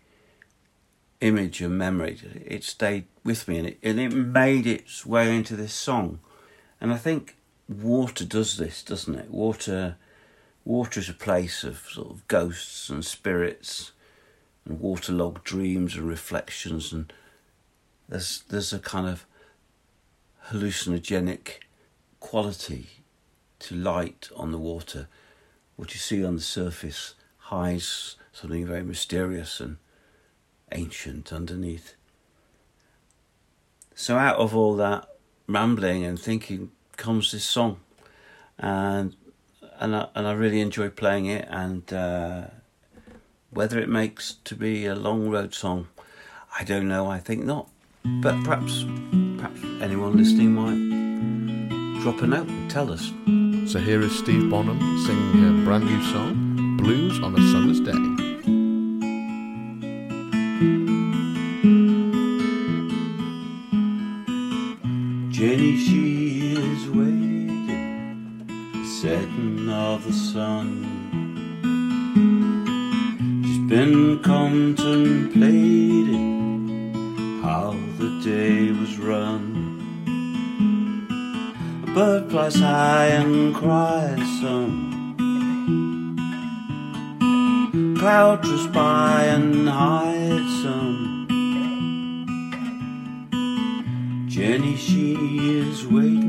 image 1.21 1.61
and 1.61 1.77
memory. 1.77 2.19
It 2.45 2.63
stayed 2.63 3.05
with 3.23 3.47
me 3.47 3.57
and 3.57 3.67
it, 3.67 3.79
and 3.81 3.99
it 3.99 4.13
made 4.13 4.67
its 4.67 5.05
way 5.05 5.35
into 5.35 5.55
this 5.55 5.73
song. 5.73 6.19
And 6.79 6.93
I 6.93 6.97
think 6.97 7.37
water 7.67 8.25
does 8.25 8.57
this, 8.57 8.83
doesn't 8.83 9.15
it? 9.15 9.31
Water, 9.31 9.97
water 10.63 10.99
is 10.99 11.09
a 11.09 11.13
place 11.13 11.63
of 11.63 11.79
sort 11.91 12.11
of 12.11 12.27
ghosts 12.27 12.89
and 12.89 13.03
spirits 13.03 13.91
and 14.65 14.79
waterlogged 14.79 15.43
dreams 15.43 15.95
and 15.95 16.07
reflections, 16.07 16.91
and 16.91 17.11
there's 18.09 18.43
there's 18.49 18.73
a 18.73 18.79
kind 18.79 19.07
of 19.07 19.25
hallucinogenic 20.49 21.61
quality 22.25 22.87
to 23.59 23.75
light 23.75 24.29
on 24.35 24.51
the 24.51 24.57
water, 24.57 25.07
what 25.75 25.93
you 25.93 25.99
see 25.99 26.25
on 26.25 26.35
the 26.35 26.41
surface 26.41 27.13
hides 27.37 28.15
something 28.33 28.65
very 28.65 28.81
mysterious 28.81 29.59
and 29.59 29.77
ancient 30.71 31.31
underneath. 31.31 31.93
So, 33.93 34.17
out 34.17 34.37
of 34.37 34.55
all 34.55 34.75
that 34.77 35.07
rambling 35.47 36.03
and 36.03 36.19
thinking 36.19 36.71
comes 36.97 37.31
this 37.31 37.45
song, 37.45 37.79
and 38.57 39.15
and 39.79 39.95
I, 39.95 40.07
and 40.15 40.25
I 40.27 40.33
really 40.33 40.61
enjoy 40.61 40.89
playing 40.89 41.27
it. 41.27 41.47
And 41.47 41.93
uh, 41.93 42.47
whether 43.51 43.77
it 43.77 43.87
makes 43.87 44.33
to 44.45 44.55
be 44.55 44.87
a 44.87 44.95
long 44.95 45.29
road 45.29 45.53
song, 45.53 45.89
I 46.59 46.63
don't 46.63 46.87
know. 46.87 47.07
I 47.07 47.19
think 47.19 47.45
not, 47.45 47.69
but 48.03 48.43
perhaps 48.43 48.83
perhaps 49.37 49.61
anyone 49.79 50.17
listening 50.17 50.53
might 50.53 50.94
drop 52.05 52.21
a 52.21 52.27
note 52.27 52.47
and 52.47 52.69
tell 52.69 52.91
us. 52.91 53.11
So 53.65 53.79
here 53.79 53.99
is 54.01 54.15
Steve 54.15 54.47
Bonham 54.47 54.79
singing 55.07 55.43
a 55.43 55.51
brand 55.65 55.85
new 55.85 56.03
song, 56.13 56.77
Blues 56.77 57.19
on 57.19 57.33
a 57.33 57.37
Summer's 57.51 57.79
Day. 57.79 57.93
Jenny, 65.31 65.77
she 65.79 66.53
is 66.53 66.87
waiting, 66.89 68.45
the 68.73 68.85
setting 69.01 69.67
of 69.67 70.05
the 70.05 70.13
sun. 70.13 70.85
She's 73.43 73.57
been 73.67 74.19
contemplating 74.21 76.93
how 77.41 77.75
the 77.97 78.21
day 78.23 78.71
was 78.79 78.95
run. 78.99 79.54
Bird 81.95 82.29
flies 82.29 82.55
high 82.55 83.07
and 83.07 83.55
cries 83.55 84.19
some. 84.41 85.15
Cloud 87.97 88.41
drifts 88.41 88.67
by 88.67 89.23
and 89.23 89.69
hides 89.69 90.61
some. 90.61 91.25
Jenny, 94.27 94.75
she 94.75 95.13
is 95.61 95.87
waiting 95.87 96.24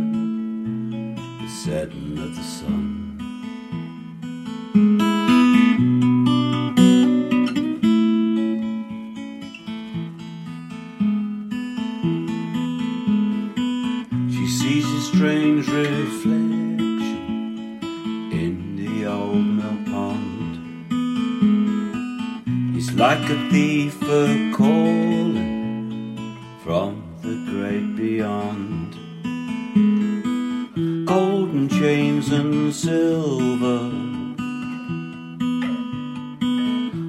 and 32.46 32.74
silver 32.74 33.90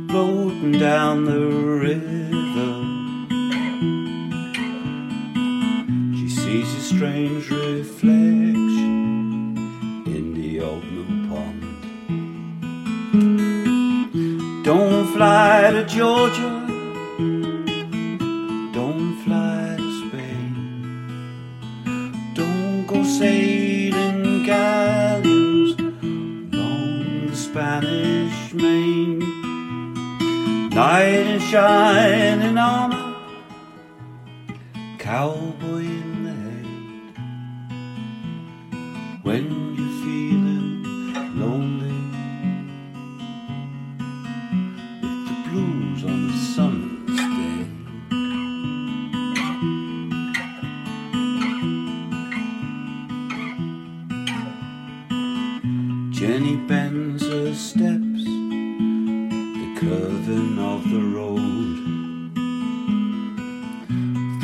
floating 0.10 0.72
down 0.80 1.26
the 1.26 1.40
river. 1.86 2.74
She 6.18 6.28
sees 6.30 6.74
a 6.74 6.82
strange 6.82 7.50
reflection 7.52 8.88
in 10.08 10.34
the 10.34 10.62
old 10.62 10.84
mill 10.92 11.06
pond. 11.30 11.62
Don't 14.66 15.06
fly 15.14 15.70
to 15.72 15.86
Georgia. 15.86 16.57
Knight 30.78 31.26
in 31.26 31.40
shining 31.40 32.56
armor, 32.56 32.87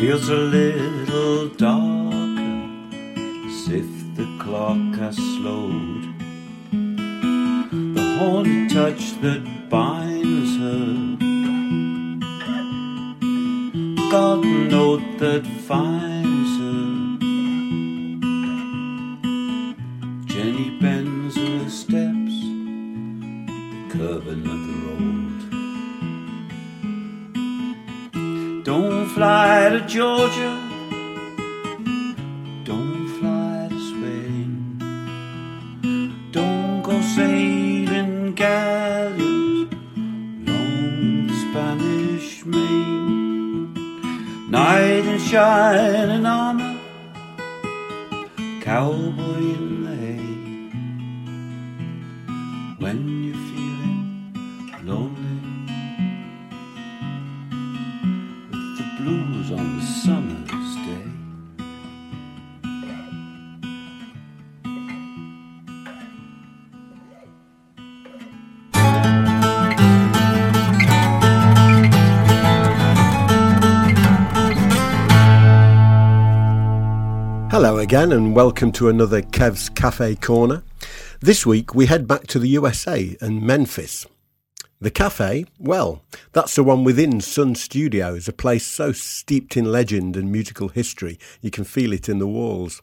feels 0.05 0.27
a 0.27 0.35
little 0.35 1.47
darker 1.47 2.67
as 3.47 3.69
if 3.69 3.87
the 4.17 4.27
clock 4.37 4.95
has 4.95 5.15
slowed. 5.15 6.03
The 7.95 8.17
horny 8.19 8.67
touch 8.67 9.17
that 9.21 9.69
binds 9.69 10.57
her, 10.57 11.15
garden 14.11 14.67
note 14.67 15.19
that 15.19 15.47
finds 15.69 16.12
again, 77.93 78.11
and 78.11 78.35
welcome 78.35 78.71
to 78.71 78.89
another 78.89 79.21
Kev's 79.21 79.69
Cafe 79.69 80.15
Corner. 80.15 80.63
This 81.21 81.45
week 81.45 81.75
we 81.75 81.85
head 81.85 82.07
back 82.07 82.25
to 82.25 82.39
the 82.39 82.47
USA 82.47 83.15
and 83.21 83.43
Memphis. 83.43 84.07
The 84.81 84.89
cafe, 84.89 85.45
well, 85.59 86.01
that's 86.31 86.55
the 86.55 86.63
one 86.63 86.83
within 86.83 87.21
Sun 87.21 87.53
Studios, 87.53 88.27
a 88.27 88.33
place 88.33 88.65
so 88.65 88.93
steeped 88.93 89.55
in 89.55 89.71
legend 89.71 90.17
and 90.17 90.31
musical 90.31 90.69
history 90.69 91.19
you 91.39 91.51
can 91.51 91.65
feel 91.65 91.93
it 91.93 92.09
in 92.09 92.17
the 92.17 92.25
walls. 92.25 92.81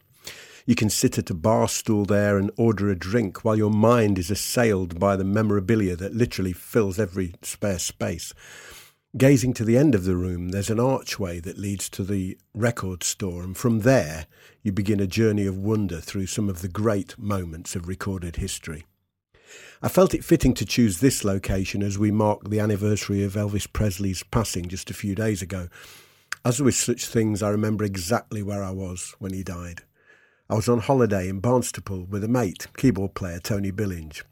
You 0.65 0.77
can 0.77 0.89
sit 0.89 1.19
at 1.19 1.29
a 1.29 1.35
bar 1.35 1.67
stool 1.67 2.05
there 2.05 2.39
and 2.39 2.53
order 2.57 2.89
a 2.89 2.95
drink 2.95 3.45
while 3.45 3.57
your 3.57 3.73
mind 3.73 4.17
is 4.17 4.31
assailed 4.31 5.01
by 5.01 5.17
the 5.17 5.25
memorabilia 5.25 5.97
that 5.97 6.15
literally 6.15 6.53
fills 6.53 7.01
every 7.01 7.35
spare 7.43 7.81
space. 7.81 8.33
Gazing 9.17 9.55
to 9.55 9.65
the 9.65 9.77
end 9.77 9.97
of 9.97 10.05
the 10.05 10.15
room, 10.15 10.51
there's 10.51 10.71
an 10.71 10.79
archway 10.79 11.41
that 11.41 11.59
leads 11.59 11.89
to 11.91 12.05
the 12.05 12.39
record 12.55 13.03
store, 13.03 13.43
and 13.43 13.57
from 13.57 13.81
there 13.81 14.27
you 14.63 14.71
begin 14.71 15.01
a 15.01 15.07
journey 15.09 15.47
of 15.47 15.59
wonder 15.59 16.01
through 16.01 16.27
some 16.27 16.49
of 16.49 16.63
the 16.63 16.69
great 16.69 17.19
moments 17.19 17.75
of 17.75 17.89
recorded 17.89 18.37
history. 18.37 18.85
I 19.83 19.89
felt 19.89 20.15
it 20.15 20.25
fitting 20.25 20.55
to 20.55 20.65
choose 20.65 21.01
this 21.01 21.25
location 21.25 21.83
as 21.83 21.99
we 21.99 22.13
mark 22.13 22.49
the 22.49 22.61
anniversary 22.61 23.25
of 23.25 23.35
Elvis 23.35 23.67
Presley's 23.73 24.23
passing 24.23 24.69
just 24.69 24.91
a 24.91 24.95
few 24.95 25.17
days 25.17 25.43
ago. 25.43 25.67
As 26.45 26.63
with 26.63 26.77
such 26.77 27.07
things, 27.07 27.43
I 27.43 27.49
remember 27.49 27.83
exactly 27.83 28.45
where 28.45 28.63
I 28.63 28.71
was 28.71 29.17
when 29.19 29.33
he 29.33 29.43
died. 29.43 29.83
I 30.49 30.55
was 30.55 30.69
on 30.69 30.79
holiday 30.79 31.29
in 31.29 31.41
Barnstaple 31.41 32.09
with 32.09 32.23
a 32.23 32.29
mate, 32.29 32.69
keyboard 32.77 33.15
player 33.15 33.41
Tony 33.41 33.73
Billinge. 33.73 34.23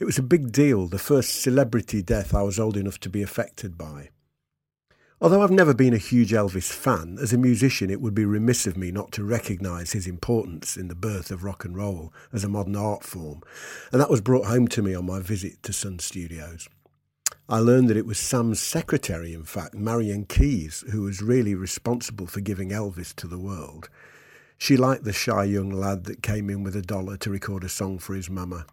It 0.00 0.06
was 0.06 0.18
a 0.18 0.22
big 0.22 0.50
deal, 0.50 0.88
the 0.88 0.98
first 0.98 1.40
celebrity 1.40 2.02
death 2.02 2.34
I 2.34 2.42
was 2.42 2.58
old 2.58 2.76
enough 2.76 2.98
to 3.00 3.08
be 3.08 3.22
affected 3.22 3.78
by. 3.78 4.08
Although 5.24 5.40
I've 5.40 5.50
never 5.50 5.72
been 5.72 5.94
a 5.94 5.96
huge 5.96 6.32
Elvis 6.32 6.70
fan, 6.70 7.16
as 7.18 7.32
a 7.32 7.38
musician 7.38 7.88
it 7.88 8.02
would 8.02 8.14
be 8.14 8.26
remiss 8.26 8.66
of 8.66 8.76
me 8.76 8.90
not 8.90 9.10
to 9.12 9.24
recognise 9.24 9.92
his 9.92 10.06
importance 10.06 10.76
in 10.76 10.88
the 10.88 10.94
birth 10.94 11.30
of 11.30 11.42
rock 11.42 11.64
and 11.64 11.74
roll 11.74 12.12
as 12.30 12.44
a 12.44 12.48
modern 12.50 12.76
art 12.76 13.02
form, 13.02 13.40
and 13.90 14.02
that 14.02 14.10
was 14.10 14.20
brought 14.20 14.44
home 14.44 14.68
to 14.68 14.82
me 14.82 14.94
on 14.94 15.06
my 15.06 15.20
visit 15.20 15.62
to 15.62 15.72
Sun 15.72 16.00
Studios. 16.00 16.68
I 17.48 17.60
learned 17.60 17.88
that 17.88 17.96
it 17.96 18.04
was 18.04 18.18
Sam's 18.18 18.60
secretary, 18.60 19.32
in 19.32 19.44
fact, 19.44 19.72
Marion 19.72 20.26
Keisker, 20.26 20.90
who 20.90 21.00
was 21.00 21.22
really 21.22 21.54
responsible 21.54 22.26
for 22.26 22.40
giving 22.40 22.68
Elvis 22.68 23.16
to 23.16 23.26
the 23.26 23.38
world. 23.38 23.88
She 24.58 24.76
liked 24.76 25.04
the 25.04 25.14
shy 25.14 25.44
young 25.44 25.70
lad 25.70 26.04
that 26.04 26.22
came 26.22 26.50
in 26.50 26.62
with 26.62 26.76
a 26.76 26.82
dollar 26.82 27.16
to 27.16 27.30
record 27.30 27.64
a 27.64 27.70
song 27.70 27.98
for 27.98 28.14
his 28.14 28.28
mama. 28.28 28.66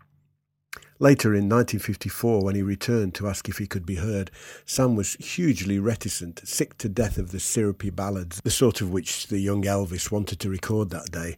Later 1.02 1.30
in 1.30 1.50
1954, 1.50 2.44
when 2.44 2.54
he 2.54 2.62
returned 2.62 3.16
to 3.16 3.28
ask 3.28 3.50
if 3.50 3.58
he 3.58 3.66
could 3.66 3.88
be 3.88 3.96
heard, 3.96 4.30
Sam 4.68 4.96
was 4.96 5.16
hugely 5.16 5.80
reticent, 5.80 6.48
sick 6.48 6.78
to 6.78 6.88
death 6.88 7.18
of 7.18 7.32
the 7.32 7.40
syrupy 7.40 7.90
ballads, 7.90 8.40
the 8.44 8.52
sort 8.52 8.82
of 8.82 8.92
which 8.92 9.26
the 9.26 9.40
young 9.40 9.64
Elvis 9.64 10.12
wanted 10.12 10.40
to 10.40 10.50
record 10.52 10.92
that 10.92 11.10
day. 11.10 11.38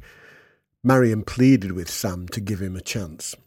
Marion 0.83 1.23
pleaded 1.23 1.71
with 1.71 1.89
Sam 1.89 2.27
to 2.33 2.41
give 2.41 2.61
him 2.61 2.75
a 2.75 2.81
chance. 2.81 3.37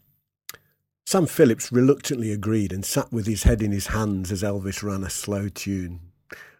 Sam 1.05 1.27
Phillips 1.27 1.71
reluctantly 1.71 2.31
agreed 2.31 2.73
and 2.73 2.83
sat 2.83 3.13
with 3.13 3.27
his 3.27 3.43
head 3.43 3.61
in 3.61 3.71
his 3.71 3.87
hands 3.87 4.31
as 4.31 4.41
Elvis 4.41 4.81
ran 4.81 5.03
a 5.03 5.11
slow 5.11 5.49
tune. 5.49 5.99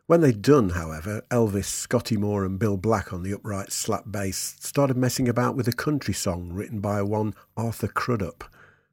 When 0.06 0.22
they'd 0.22 0.44
done, 0.44 0.70
however, 0.70 1.24
Elvis, 1.32 1.66
Scotty 1.66 2.16
Moore, 2.16 2.46
and 2.46 2.60
Bill 2.60 2.78
Black 2.78 3.12
on 3.12 3.24
the 3.24 3.34
upright 3.34 3.72
slap 3.72 4.04
bass 4.12 4.56
started 4.60 4.98
messing 4.98 5.28
about 5.28 5.56
with 5.56 5.68
a 5.68 5.74
country 5.74 6.14
song 6.14 6.54
written 6.54 6.80
by 6.80 7.02
one 7.02 7.34
Arthur 7.58 7.88
Crudup, 7.88 8.44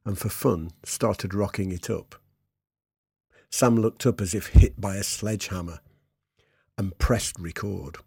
and 0.05 0.17
for 0.17 0.29
fun 0.29 0.71
started 0.83 1.33
rocking 1.33 1.71
it 1.71 1.89
up. 1.89 2.15
Sam 3.49 3.75
looked 3.75 4.05
up 4.05 4.21
as 4.21 4.33
if 4.33 4.47
hit 4.47 4.79
by 4.79 4.95
a 4.95 5.03
sledgehammer 5.03 5.79
and 6.77 6.97
pressed 6.97 7.39
record. 7.39 7.97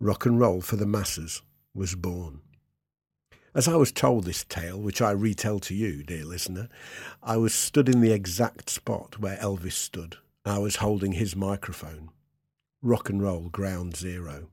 Rock 0.00 0.24
and 0.24 0.38
roll 0.38 0.60
for 0.60 0.76
the 0.76 0.86
masses 0.86 1.42
was 1.74 1.94
born. 1.94 2.40
As 3.54 3.66
I 3.66 3.76
was 3.76 3.90
told 3.90 4.24
this 4.24 4.44
tale, 4.44 4.80
which 4.80 5.02
I 5.02 5.10
retell 5.10 5.58
to 5.60 5.74
you, 5.74 6.02
dear 6.02 6.24
listener, 6.24 6.68
I 7.22 7.36
was 7.36 7.54
stood 7.54 7.88
in 7.88 8.00
the 8.00 8.12
exact 8.12 8.70
spot 8.70 9.18
where 9.18 9.36
Elvis 9.38 9.72
stood. 9.72 10.16
I 10.44 10.58
was 10.58 10.76
holding 10.76 11.12
his 11.12 11.34
microphone 11.34 12.10
rock 12.82 13.08
and 13.08 13.22
roll 13.22 13.48
ground 13.48 13.96
zero. 13.96 14.48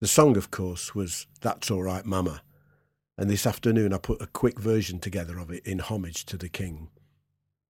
The 0.00 0.08
song, 0.08 0.36
of 0.36 0.50
course, 0.50 0.94
was 0.94 1.26
That's 1.40 1.70
All 1.70 1.82
Right 1.82 2.04
Mama, 2.04 2.42
and 3.18 3.30
this 3.30 3.46
afternoon 3.46 3.92
I 3.92 3.98
put 3.98 4.20
a 4.20 4.26
quick 4.26 4.58
version 4.58 4.98
together 4.98 5.38
of 5.38 5.50
it 5.50 5.64
in 5.66 5.78
homage 5.78 6.26
to 6.26 6.36
the 6.36 6.48
King. 6.48 6.88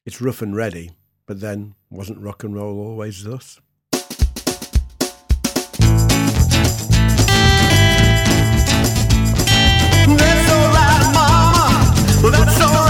It's 0.05 0.21
rough 0.21 0.43
and 0.43 0.57
ready, 0.57 0.93
but 1.27 1.41
then 1.41 1.75
wasn't 1.91 2.21
rock 2.21 2.45
and 2.45 2.55
roll 2.55 2.79
always 2.79 3.23
thus? 3.23 3.61
That's 10.17 10.51
alright, 10.51 11.15
mama. 11.15 12.31
That's 12.31 12.61
alright 12.61 12.86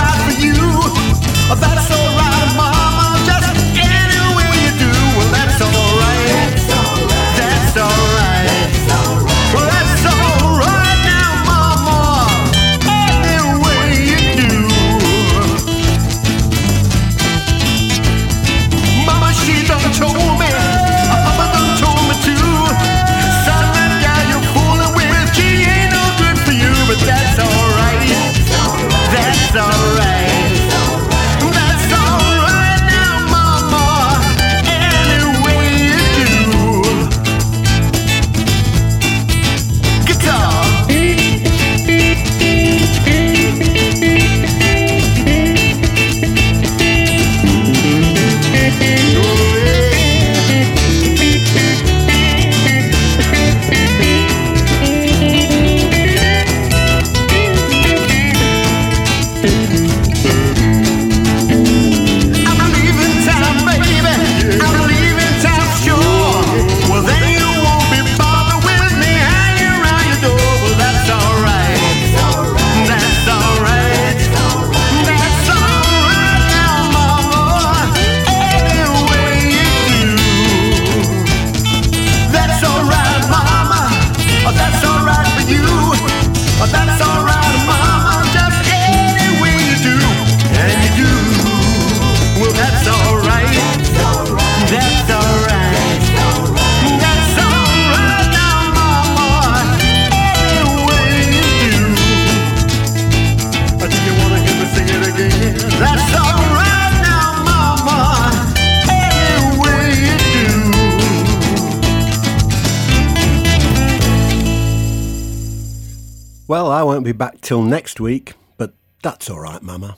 Well, 116.48 116.70
I 116.70 116.84
won't 116.84 117.04
be 117.04 117.12
back 117.12 117.40
till 117.40 117.62
next 117.62 117.98
week, 117.98 118.34
but 118.56 118.72
that's 119.02 119.28
all 119.28 119.40
right, 119.40 119.62
Mama. 119.62 119.96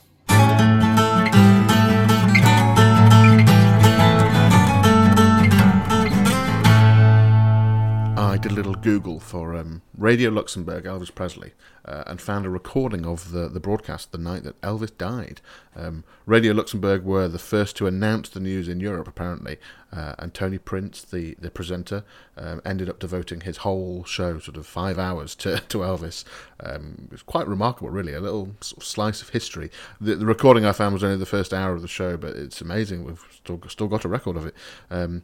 I 8.29 8.37
did 8.37 8.53
a 8.53 8.55
little 8.55 8.75
Google 8.75 9.21
for 9.21 9.57
um, 9.57 9.81
Radio 9.97 10.29
Luxembourg, 10.29 10.85
Elvis 10.85 11.15
Presley, 11.15 11.53
uh, 11.87 12.05
and 12.07 12.21
found 12.21 12.45
a 12.45 12.51
recording 12.51 13.07
of 13.07 13.31
the, 13.31 13.49
the 13.49 13.59
broadcast 13.59 14.13
the 14.13 14.19
night 14.19 14.43
that 14.43 14.61
Elvis 14.61 14.95
died. 14.99 15.41
Um, 15.75 16.05
Radio 16.27 16.53
Luxembourg 16.53 17.05
were 17.05 17.27
the 17.27 17.39
first 17.39 17.75
to 17.79 17.87
announce 17.87 18.29
the 18.29 18.41
news 18.41 18.69
in 18.69 18.81
Europe, 18.81 19.09
apparently, 19.09 19.57
uh, 19.95 20.15
and 20.19 20.35
Tony 20.35 20.59
Prince, 20.59 21.01
the, 21.01 21.37
the 21.41 21.51
presenter, 21.51 22.05
um, 22.37 22.61
ended 22.67 22.91
up 22.91 22.99
devoting 22.99 23.41
his 23.41 23.59
whole 23.59 24.05
show, 24.05 24.39
sort 24.39 24.59
of 24.59 24.67
five 24.67 24.99
hours, 24.99 25.35
to, 25.37 25.61
to 25.71 25.79
Elvis. 25.79 26.25
Um, 26.61 27.05
it 27.07 27.13
was 27.13 27.23
quite 27.23 27.49
remarkable, 27.49 27.89
really, 27.89 28.13
a 28.13 28.21
little 28.21 28.55
sort 28.61 28.83
of 28.83 28.87
slice 28.87 29.23
of 29.23 29.31
history. 29.31 29.71
The, 30.03 30.17
the 30.17 30.27
recording 30.27 30.67
I 30.67 30.73
found 30.73 30.93
was 30.93 31.03
only 31.03 31.17
the 31.17 31.25
first 31.25 31.55
hour 31.55 31.73
of 31.73 31.81
the 31.81 31.89
show, 31.89 32.19
but 32.19 32.37
it's 32.37 32.61
amazing. 32.61 33.05
We've 33.05 33.25
still, 33.35 33.59
still 33.69 33.89
got 33.89 34.05
a 34.05 34.09
record 34.09 34.37
of 34.37 34.45
it. 34.45 34.55
Um, 34.91 35.23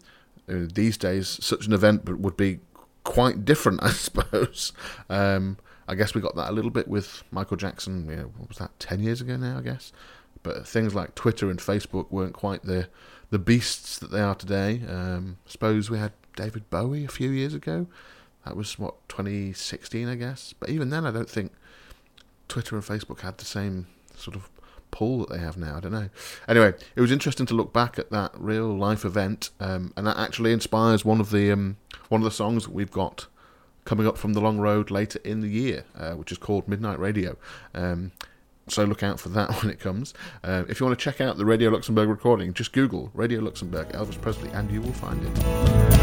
uh, 0.48 0.60
these 0.72 0.96
days, 0.96 1.28
such 1.44 1.66
an 1.66 1.74
event 1.74 2.08
would 2.18 2.38
be 2.38 2.60
quite 3.04 3.44
different, 3.44 3.80
I 3.82 3.90
suppose. 3.90 4.72
Um, 5.08 5.58
I 5.86 5.94
guess 5.94 6.14
we 6.14 6.20
got 6.20 6.34
that 6.36 6.50
a 6.50 6.52
little 6.52 6.70
bit 6.70 6.88
with 6.88 7.22
Michael 7.30 7.56
Jackson. 7.56 8.08
You 8.08 8.16
know, 8.16 8.32
what 8.36 8.48
was 8.48 8.58
that? 8.58 8.78
Ten 8.78 9.00
years 9.00 9.20
ago 9.20 9.36
now, 9.36 9.58
I 9.58 9.62
guess. 9.62 9.92
But 10.42 10.66
things 10.66 10.94
like 10.94 11.14
Twitter 11.14 11.50
and 11.50 11.58
Facebook 11.58 12.10
weren't 12.10 12.34
quite 12.34 12.64
the 12.64 12.88
the 13.30 13.38
beasts 13.38 13.98
that 13.98 14.10
they 14.10 14.20
are 14.20 14.34
today. 14.34 14.82
Um, 14.88 15.38
I 15.46 15.50
suppose 15.50 15.90
we 15.90 15.98
had 15.98 16.12
David 16.36 16.68
Bowie 16.70 17.04
a 17.04 17.08
few 17.08 17.30
years 17.30 17.54
ago. 17.54 17.86
That 18.44 18.56
was 18.56 18.78
what 18.78 19.08
2016, 19.08 20.08
I 20.08 20.14
guess. 20.16 20.54
But 20.58 20.68
even 20.68 20.90
then, 20.90 21.06
I 21.06 21.10
don't 21.10 21.28
think 21.28 21.52
Twitter 22.48 22.76
and 22.76 22.84
Facebook 22.84 23.20
had 23.20 23.38
the 23.38 23.44
same 23.44 23.86
sort 24.16 24.36
of 24.36 24.53
pull 24.94 25.18
that 25.18 25.28
they 25.28 25.38
have 25.38 25.56
now. 25.56 25.76
I 25.76 25.80
don't 25.80 25.92
know. 25.92 26.08
Anyway, 26.46 26.72
it 26.94 27.00
was 27.00 27.10
interesting 27.10 27.46
to 27.46 27.54
look 27.54 27.72
back 27.72 27.98
at 27.98 28.10
that 28.10 28.30
real 28.38 28.74
life 28.74 29.04
event, 29.04 29.50
um, 29.58 29.92
and 29.96 30.06
that 30.06 30.16
actually 30.16 30.52
inspires 30.52 31.04
one 31.04 31.20
of 31.20 31.30
the 31.30 31.50
um, 31.50 31.76
one 32.08 32.20
of 32.20 32.24
the 32.24 32.30
songs 32.30 32.64
that 32.64 32.72
we've 32.72 32.92
got 32.92 33.26
coming 33.84 34.06
up 34.06 34.16
from 34.16 34.32
the 34.32 34.40
long 34.40 34.58
road 34.58 34.92
later 34.92 35.18
in 35.24 35.40
the 35.40 35.48
year, 35.48 35.84
uh, 35.98 36.12
which 36.12 36.30
is 36.30 36.38
called 36.38 36.68
Midnight 36.68 37.00
Radio. 37.00 37.36
Um, 37.74 38.12
so 38.68 38.84
look 38.84 39.02
out 39.02 39.18
for 39.18 39.28
that 39.30 39.50
when 39.62 39.70
it 39.70 39.80
comes. 39.80 40.14
Uh, 40.44 40.64
if 40.68 40.78
you 40.78 40.86
want 40.86 40.98
to 40.98 41.02
check 41.02 41.20
out 41.20 41.36
the 41.36 41.44
Radio 41.44 41.70
Luxembourg 41.70 42.08
recording, 42.08 42.54
just 42.54 42.72
Google 42.72 43.10
Radio 43.14 43.40
Luxembourg 43.40 43.88
Elvis 43.88 44.18
Presley 44.20 44.50
and 44.50 44.70
you 44.70 44.80
will 44.80 44.92
find 44.92 45.20
it. 45.22 45.93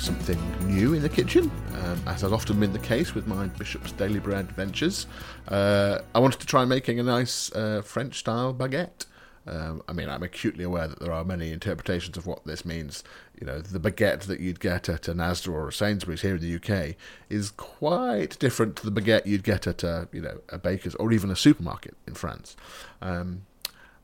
Something 0.00 0.38
new 0.66 0.94
in 0.94 1.02
the 1.02 1.08
kitchen, 1.08 1.50
um, 1.74 2.00
as 2.06 2.22
has 2.22 2.32
often 2.32 2.58
been 2.58 2.72
the 2.72 2.78
case 2.78 3.14
with 3.14 3.26
my 3.26 3.46
Bishop's 3.46 3.92
Daily 3.92 4.18
Bread 4.18 4.50
ventures. 4.52 5.06
Uh, 5.48 5.98
I 6.14 6.18
wanted 6.18 6.40
to 6.40 6.46
try 6.46 6.64
making 6.64 6.98
a 6.98 7.02
nice 7.02 7.52
uh, 7.52 7.82
French-style 7.82 8.54
baguette. 8.54 9.06
Um, 9.46 9.82
I 9.88 9.92
mean, 9.92 10.08
I'm 10.08 10.22
acutely 10.22 10.64
aware 10.64 10.88
that 10.88 11.00
there 11.00 11.12
are 11.12 11.24
many 11.24 11.52
interpretations 11.52 12.16
of 12.16 12.26
what 12.26 12.44
this 12.44 12.64
means. 12.64 13.04
You 13.38 13.46
know, 13.46 13.60
the 13.60 13.80
baguette 13.80 14.22
that 14.22 14.40
you'd 14.40 14.60
get 14.60 14.88
at 14.88 15.08
an 15.08 15.18
Asda 15.18 15.52
or 15.52 15.68
a 15.68 15.72
Sainsbury's 15.72 16.22
here 16.22 16.36
in 16.36 16.40
the 16.40 16.56
UK 16.56 16.96
is 17.28 17.50
quite 17.50 18.38
different 18.38 18.76
to 18.76 18.88
the 18.88 19.00
baguette 19.00 19.26
you'd 19.26 19.44
get 19.44 19.66
at 19.66 19.82
a, 19.82 20.08
you 20.12 20.22
know, 20.22 20.40
a 20.48 20.58
baker's 20.58 20.94
or 20.96 21.12
even 21.12 21.30
a 21.30 21.36
supermarket 21.36 21.96
in 22.06 22.14
France. 22.14 22.56
Um, 23.02 23.42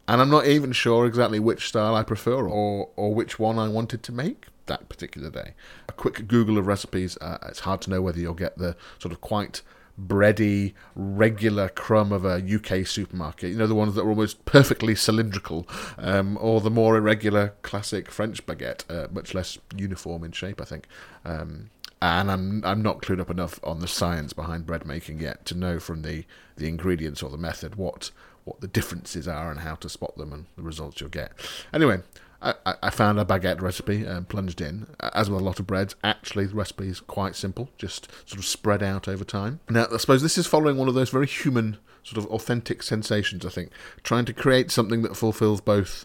and 0.09 0.21
I'm 0.21 0.31
not 0.31 0.47
even 0.47 0.73
sure 0.73 1.07
exactly 1.07 1.41
which 1.41 1.69
style 1.69 1.95
I 1.95 2.03
prefer 2.03 2.47
or, 2.47 2.91
or 2.97 3.15
which 3.15 3.39
one 3.39 3.59
I 3.59 3.69
wanted 3.69 4.03
to 4.05 4.13
make 4.13 4.47
that 4.67 4.89
particular 4.89 5.31
day. 5.31 5.55
A 5.89 5.93
quick 5.93 6.27
Google 6.27 6.59
of 6.59 6.67
recipes, 6.67 7.17
uh, 7.21 7.39
it's 7.49 7.61
hard 7.61 7.81
to 7.83 7.91
know 7.91 8.03
whether 8.03 8.19
you'll 8.19 8.35
get 8.35 8.59
the 8.59 8.77
sort 8.99 9.13
of 9.13 9.21
quite 9.21 9.63
bready, 10.01 10.75
regular 10.95 11.69
crumb 11.69 12.13
of 12.13 12.25
a 12.25 12.43
UK 12.43 12.87
supermarket, 12.87 13.51
you 13.51 13.57
know, 13.57 13.67
the 13.67 13.75
ones 13.75 13.95
that 13.95 14.03
are 14.03 14.09
almost 14.09 14.45
perfectly 14.45 14.95
cylindrical, 14.95 15.67
um, 15.99 16.37
or 16.41 16.61
the 16.61 16.71
more 16.71 16.97
irregular 16.97 17.55
classic 17.63 18.11
French 18.11 18.45
baguette, 18.47 18.85
uh, 18.91 19.09
much 19.11 19.35
less 19.35 19.59
uniform 19.75 20.23
in 20.23 20.33
shape, 20.33 20.61
I 20.61 20.65
think. 20.65 20.87
Um, 21.25 21.71
and 22.03 22.31
I'm 22.31 22.63
I'm 22.63 22.83
not 22.83 23.01
clued 23.01 23.21
up 23.21 23.31
enough 23.31 23.59
on 23.65 23.81
the 23.81 23.89
science 23.89 24.35
behind 24.35 24.67
bread 24.67 24.85
making 24.85 25.19
yet 25.21 25.47
to 25.47 25.55
know 25.55 25.81
from 25.81 26.03
the, 26.03 26.25
the 26.57 26.69
ingredients 26.69 27.23
or 27.23 27.31
the 27.31 27.39
method 27.39 27.77
what 27.77 28.11
what 28.45 28.61
the 28.61 28.69
differences 28.69 29.27
are 29.27 29.51
and 29.51 29.61
how 29.61 29.75
to 29.77 29.89
spot 29.89 30.17
them 30.17 30.33
and 30.33 30.47
the 30.57 30.63
results 30.63 31.01
you'll 31.01 31.11
get. 31.11 31.33
Anyway, 31.73 31.99
I, 32.43 32.55
I- 32.83 32.91
found 32.91 33.19
a 33.19 33.25
baguette 33.25 33.61
recipe 33.61 34.05
and 34.05 34.29
plunged 34.29 34.61
in. 34.61 34.87
As 35.01 35.29
with 35.31 35.41
a 35.41 35.45
lot 35.45 35.59
of 35.61 35.67
breads, 35.67 35.95
actually 36.05 36.47
the 36.47 36.55
recipe 36.55 36.89
is 36.89 37.01
quite 37.01 37.35
simple, 37.37 37.71
just 37.79 38.09
sort 38.27 38.39
of 38.39 38.45
spread 38.45 38.83
out 38.83 39.09
over 39.09 39.25
time. 39.25 39.61
Now, 39.69 39.87
I 39.93 39.97
suppose 39.97 40.23
this 40.23 40.39
is 40.39 40.47
following 40.47 40.77
one 40.77 40.89
of 40.89 40.95
those 40.95 41.11
very 41.11 41.27
human, 41.27 41.79
sort 42.03 42.19
of 42.25 42.31
authentic 42.31 42.83
sensations, 42.83 43.45
I 43.45 43.51
think, 43.51 43.71
trying 44.03 44.25
to 44.27 44.33
create 44.33 44.71
something 44.71 45.03
that 45.03 45.17
fulfills 45.17 45.61
both 45.61 46.05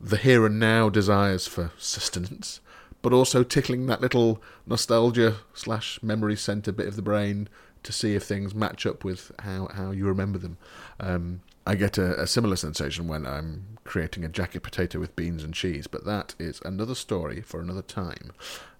the 0.00 0.16
here 0.16 0.46
and 0.46 0.58
now 0.58 0.88
desires 0.88 1.46
for 1.46 1.72
sustenance, 1.76 2.60
but 3.02 3.12
also 3.12 3.42
tickling 3.42 3.86
that 3.86 4.00
little 4.00 4.42
nostalgia 4.66 5.36
slash 5.54 6.02
memory 6.02 6.36
centre 6.36 6.72
bit 6.72 6.88
of 6.88 6.96
the 6.96 7.02
brain 7.02 7.48
to 7.82 7.92
see 7.92 8.14
if 8.14 8.22
things 8.24 8.54
match 8.54 8.86
up 8.86 9.04
with 9.04 9.32
how, 9.40 9.68
how 9.74 9.90
you 9.90 10.06
remember 10.06 10.38
them. 10.38 10.58
Um, 10.98 11.40
I 11.66 11.74
get 11.74 11.98
a, 11.98 12.20
a 12.20 12.26
similar 12.26 12.56
sensation 12.56 13.06
when 13.06 13.26
I'm 13.26 13.78
creating 13.84 14.24
a 14.24 14.28
jacket 14.28 14.62
potato 14.62 14.98
with 14.98 15.16
beans 15.16 15.44
and 15.44 15.52
cheese, 15.54 15.86
but 15.86 16.04
that 16.04 16.34
is 16.38 16.60
another 16.64 16.94
story 16.94 17.40
for 17.40 17.60
another 17.60 17.82
time. 17.82 18.32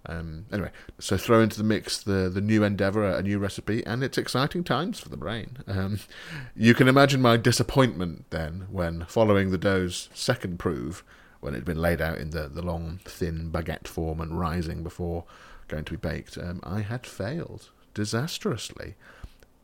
Um, 0.07 0.47
anyway, 0.51 0.71
so 0.99 1.19
throw 1.19 1.43
into 1.43 1.59
the 1.59 1.65
mix 1.65 2.03
the, 2.03 2.31
the 2.33 2.41
new 2.41 2.65
endeavour, 2.65 3.05
a 3.05 3.23
new 3.23 3.39
recipe, 3.39 3.85
and 3.85 4.03
it's 4.03 4.17
exciting 4.17 4.65
times 4.65 4.99
for 4.99 5.11
the 5.11 5.17
brain. 5.17 5.59
Um, 5.67 6.01
you 6.57 6.75
can 6.75 6.89
imagine 6.89 7.21
my 7.21 7.37
disappointment 7.37 8.25
then 8.31 8.67
when, 8.71 9.05
following 9.05 9.51
the 9.51 9.59
dough's 9.59 10.09
second 10.15 10.59
prove, 10.59 11.05
when 11.41 11.55
it 11.55 11.59
had 11.59 11.65
been 11.67 11.81
laid 11.81 12.01
out 12.01 12.19
in 12.19 12.31
the, 12.31 12.49
the 12.49 12.63
long, 12.63 13.01
thin 13.05 13.51
baguette 13.51 13.89
form 13.89 14.21
and 14.21 14.39
rising 14.39 14.83
before 14.83 15.25
going 15.69 15.85
to 15.85 15.93
be 15.93 16.09
baked, 16.09 16.39
um, 16.39 16.61
I 16.63 16.81
had 16.81 17.07
failed 17.07 17.69
disastrously. 17.95 18.95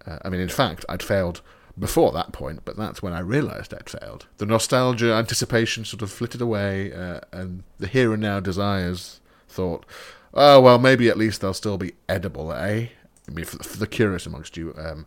Uh, 0.06 0.18
I 0.22 0.28
mean, 0.28 0.40
in 0.40 0.48
fact, 0.48 0.84
I'd 0.88 1.02
failed 1.02 1.40
before 1.78 2.12
that 2.12 2.32
point, 2.32 2.62
but 2.64 2.76
that's 2.76 3.02
when 3.02 3.12
I 3.12 3.20
realised 3.20 3.74
I'd 3.74 3.90
failed. 3.90 4.26
The 4.38 4.46
nostalgia, 4.46 5.12
anticipation 5.12 5.84
sort 5.84 6.02
of 6.02 6.10
flitted 6.10 6.40
away, 6.40 6.92
uh, 6.92 7.20
and 7.32 7.62
the 7.78 7.86
here 7.86 8.12
and 8.12 8.22
now 8.22 8.40
desires 8.40 9.20
thought, 9.48 9.84
oh, 10.32 10.60
well, 10.60 10.78
maybe 10.78 11.08
at 11.08 11.18
least 11.18 11.40
they'll 11.40 11.54
still 11.54 11.78
be 11.78 11.92
edible, 12.08 12.52
eh? 12.52 12.88
I 13.28 13.30
mean, 13.32 13.44
for, 13.44 13.62
for 13.62 13.78
the 13.78 13.86
curious 13.86 14.26
amongst 14.26 14.56
you, 14.56 14.74
um, 14.78 15.06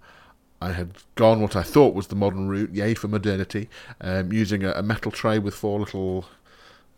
I 0.62 0.74
had 0.74 0.92
gone 1.16 1.42
what 1.42 1.56
I 1.56 1.64
thought 1.64 1.96
was 1.96 2.08
the 2.08 2.16
modern 2.16 2.48
route, 2.48 2.72
yay 2.72 2.94
for 2.94 3.08
modernity, 3.08 3.70
um, 4.02 4.32
using 4.32 4.64
a, 4.64 4.72
a 4.72 4.84
metal 4.84 5.12
tray 5.12 5.40
with 5.40 5.56
four 5.56 5.80
little 5.80 6.26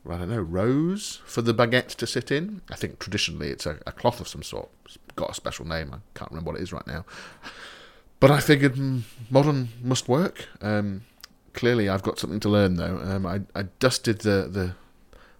I 0.09 0.17
don't 0.17 0.29
know, 0.29 0.41
rows 0.41 1.21
for 1.25 1.43
the 1.43 1.53
baguette 1.53 1.95
to 1.95 2.07
sit 2.07 2.31
in. 2.31 2.61
I 2.71 2.75
think 2.75 2.97
traditionally 2.97 3.49
it's 3.49 3.67
a, 3.67 3.77
a 3.85 3.91
cloth 3.91 4.19
of 4.19 4.27
some 4.27 4.41
sort. 4.41 4.69
It's 4.85 4.97
got 5.15 5.29
a 5.29 5.35
special 5.35 5.67
name. 5.67 5.91
I 5.93 5.99
can't 6.17 6.31
remember 6.31 6.51
what 6.51 6.59
it 6.59 6.63
is 6.63 6.73
right 6.73 6.87
now. 6.87 7.05
But 8.21 8.29
I 8.29 8.39
figured 8.39 8.77
modern 9.29 9.69
must 9.81 10.07
work. 10.07 10.47
Um, 10.61 11.01
clearly, 11.53 11.89
I've 11.89 12.03
got 12.03 12.19
something 12.19 12.39
to 12.41 12.49
learn 12.49 12.75
though. 12.75 13.01
Um, 13.03 13.25
I, 13.25 13.41
I 13.53 13.63
dusted 13.79 14.19
the, 14.19 14.47
the 14.47 14.75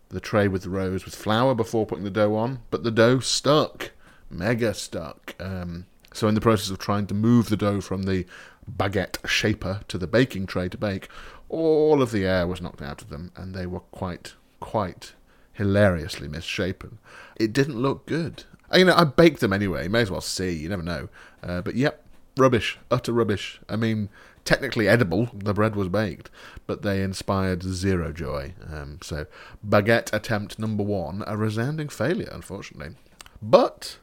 the 0.10 0.20
tray 0.20 0.48
with 0.48 0.64
the 0.64 0.70
rows 0.70 1.06
with 1.06 1.16
flour 1.16 1.56
before 1.56 1.86
putting 1.86 2.04
the 2.04 2.10
dough 2.10 2.36
on, 2.36 2.60
but 2.70 2.84
the 2.84 2.92
dough 2.92 3.20
stuck, 3.20 3.92
mega 4.30 4.74
stuck. 4.74 5.36
Um, 5.40 5.86
so 6.12 6.28
in 6.28 6.36
the 6.36 6.42
process 6.42 6.70
of 6.70 6.80
trying 6.80 7.08
to 7.08 7.14
move 7.14 7.50
the 7.50 7.56
dough 7.56 7.82
from 7.82 8.04
the 8.04 8.26
baguette 8.70 9.26
shaper 9.28 9.82
to 9.88 9.98
the 9.98 10.08
baking 10.08 10.48
tray 10.48 10.68
to 10.68 10.78
bake, 10.78 11.08
all 11.50 12.02
of 12.02 12.12
the 12.12 12.26
air 12.26 12.48
was 12.48 12.62
knocked 12.62 12.82
out 12.82 13.02
of 13.02 13.10
them, 13.10 13.32
and 13.36 13.54
they 13.54 13.68
were 13.68 13.80
quite, 13.80 14.34
quite 14.60 15.14
hilariously 15.54 16.28
misshapen. 16.28 16.98
It 17.38 17.54
didn't 17.54 17.80
look 17.80 18.08
good. 18.08 18.44
You 18.74 18.86
know, 18.86 18.96
I 18.96 19.04
baked 19.04 19.40
them 19.40 19.54
anyway. 19.54 19.88
May 19.88 20.02
as 20.02 20.12
well 20.12 20.20
see. 20.20 20.52
You 20.52 20.68
never 20.68 20.84
know. 20.84 21.10
Uh, 21.44 21.62
but 21.62 21.76
yep, 21.76 22.04
rubbish, 22.38 22.80
utter 22.90 23.12
rubbish. 23.12 23.60
I 23.68 23.76
mean, 23.76 24.10
technically 24.46 24.88
edible. 24.88 25.30
The 25.34 25.54
bread 25.54 25.76
was 25.76 25.90
baked, 25.90 26.30
but 26.68 26.82
they 26.82 27.02
inspired 27.02 27.64
zero 27.64 28.12
joy. 28.12 28.54
Um, 28.72 29.00
so, 29.02 29.26
baguette 29.68 30.14
attempt 30.14 30.60
number 30.60 30.84
one, 30.84 31.24
a 31.28 31.38
resounding 31.38 31.90
failure, 31.90 32.30
unfortunately. 32.32 32.96
But 33.42 33.98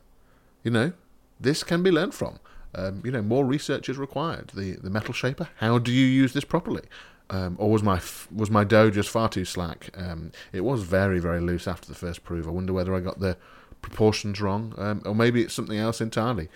you 0.65 0.71
know, 0.71 0.93
this 1.41 1.63
can 1.65 1.83
be 1.83 1.91
learned 1.91 2.15
from. 2.15 2.39
Um, 2.75 3.03
you 3.05 3.11
know, 3.11 3.23
more 3.23 3.45
research 3.45 3.89
is 3.89 3.97
required. 3.97 4.53
The 4.55 4.73
the 4.73 4.91
metal 4.91 5.15
shaper. 5.15 5.49
How 5.57 5.79
do 5.79 5.93
you 5.93 6.07
use 6.07 6.33
this 6.33 6.45
properly? 6.45 6.83
Um, 7.31 7.57
or 7.59 7.71
was 7.71 7.83
my 7.83 7.97
f- 7.97 8.29
was 8.35 8.51
my 8.51 8.65
dough 8.65 8.91
just 8.91 9.11
far 9.11 9.29
too 9.29 9.45
slack? 9.45 9.91
Um, 9.97 10.33
it 10.53 10.63
was 10.63 10.83
very 10.83 11.19
very 11.19 11.41
loose 11.41 11.67
after 11.69 11.89
the 11.89 11.95
first 11.95 12.25
proof. 12.25 12.47
I 12.47 12.51
wonder 12.51 12.73
whether 12.73 12.95
I 12.95 13.01
got 13.01 13.21
the 13.21 13.37
proportions 13.83 14.41
wrong, 14.41 14.75
um, 14.77 15.03
or 15.05 15.15
maybe 15.15 15.43
it's 15.43 15.55
something 15.55 15.79
else 15.79 16.01
entirely. 16.01 16.49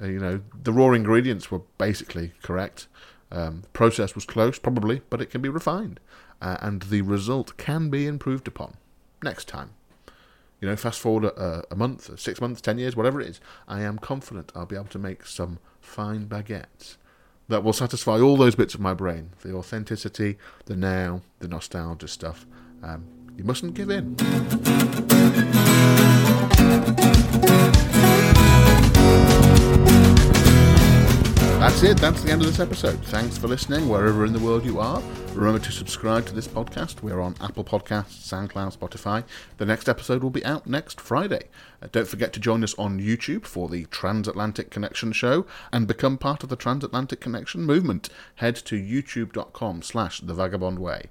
Uh, 0.00 0.06
you 0.06 0.18
know, 0.18 0.40
the 0.62 0.72
raw 0.72 0.92
ingredients 0.92 1.50
were 1.50 1.60
basically 1.78 2.32
correct. 2.42 2.86
Um, 3.32 3.62
the 3.62 3.68
process 3.68 4.14
was 4.14 4.24
close, 4.24 4.58
probably, 4.58 5.02
but 5.10 5.20
it 5.20 5.30
can 5.30 5.40
be 5.40 5.48
refined, 5.48 6.00
uh, 6.42 6.56
and 6.60 6.82
the 6.82 7.02
result 7.02 7.56
can 7.56 7.90
be 7.90 8.06
improved 8.06 8.48
upon 8.48 8.74
next 9.22 9.46
time. 9.46 9.70
You 10.60 10.68
know, 10.68 10.76
fast 10.76 11.00
forward 11.00 11.24
a, 11.24 11.64
a 11.70 11.76
month, 11.76 12.18
six 12.18 12.40
months, 12.40 12.60
ten 12.60 12.78
years, 12.78 12.96
whatever 12.96 13.20
it 13.20 13.28
is, 13.28 13.40
I 13.68 13.82
am 13.82 13.98
confident 13.98 14.52
I'll 14.54 14.66
be 14.66 14.76
able 14.76 14.86
to 14.86 14.98
make 14.98 15.24
some 15.24 15.58
fine 15.80 16.26
baguettes 16.26 16.96
that 17.48 17.64
will 17.64 17.72
satisfy 17.72 18.20
all 18.20 18.36
those 18.36 18.54
bits 18.54 18.74
of 18.74 18.80
my 18.80 18.94
brain 18.94 19.30
the 19.42 19.54
authenticity, 19.54 20.38
the 20.66 20.76
now, 20.76 21.22
the 21.40 21.48
nostalgia 21.48 22.08
stuff. 22.08 22.46
Um, 22.82 23.06
you 23.36 23.44
mustn't 23.44 23.74
give 23.74 23.90
in. 23.90 24.16
That's 31.70 31.82
it. 31.84 31.96
That's 31.98 32.22
the 32.22 32.32
end 32.32 32.42
of 32.42 32.48
this 32.48 32.58
episode. 32.58 32.98
Thanks 33.06 33.38
for 33.38 33.46
listening 33.46 33.88
wherever 33.88 34.26
in 34.26 34.32
the 34.32 34.40
world 34.40 34.64
you 34.64 34.80
are. 34.80 35.00
Remember 35.34 35.60
to 35.60 35.72
subscribe 35.72 36.26
to 36.26 36.34
this 36.34 36.48
podcast. 36.48 37.00
We're 37.00 37.20
on 37.20 37.36
Apple 37.40 37.62
Podcasts, 37.62 38.28
SoundCloud, 38.28 38.76
Spotify. 38.76 39.22
The 39.56 39.64
next 39.66 39.88
episode 39.88 40.22
will 40.22 40.30
be 40.30 40.44
out 40.44 40.66
next 40.66 41.00
Friday. 41.00 41.44
Uh, 41.80 41.86
don't 41.92 42.08
forget 42.08 42.32
to 42.32 42.40
join 42.40 42.64
us 42.64 42.74
on 42.74 43.00
YouTube 43.00 43.46
for 43.46 43.68
the 43.68 43.84
Transatlantic 43.84 44.70
Connection 44.70 45.12
show 45.12 45.46
and 45.72 45.86
become 45.86 46.18
part 46.18 46.42
of 46.42 46.48
the 46.48 46.56
Transatlantic 46.56 47.20
Connection 47.20 47.62
movement. 47.62 48.10
Head 48.34 48.56
to 48.56 48.74
youtube.com 48.74 49.82
slash 49.82 50.20
the 50.20 50.34
vagabond 50.34 50.80
way. 50.80 51.04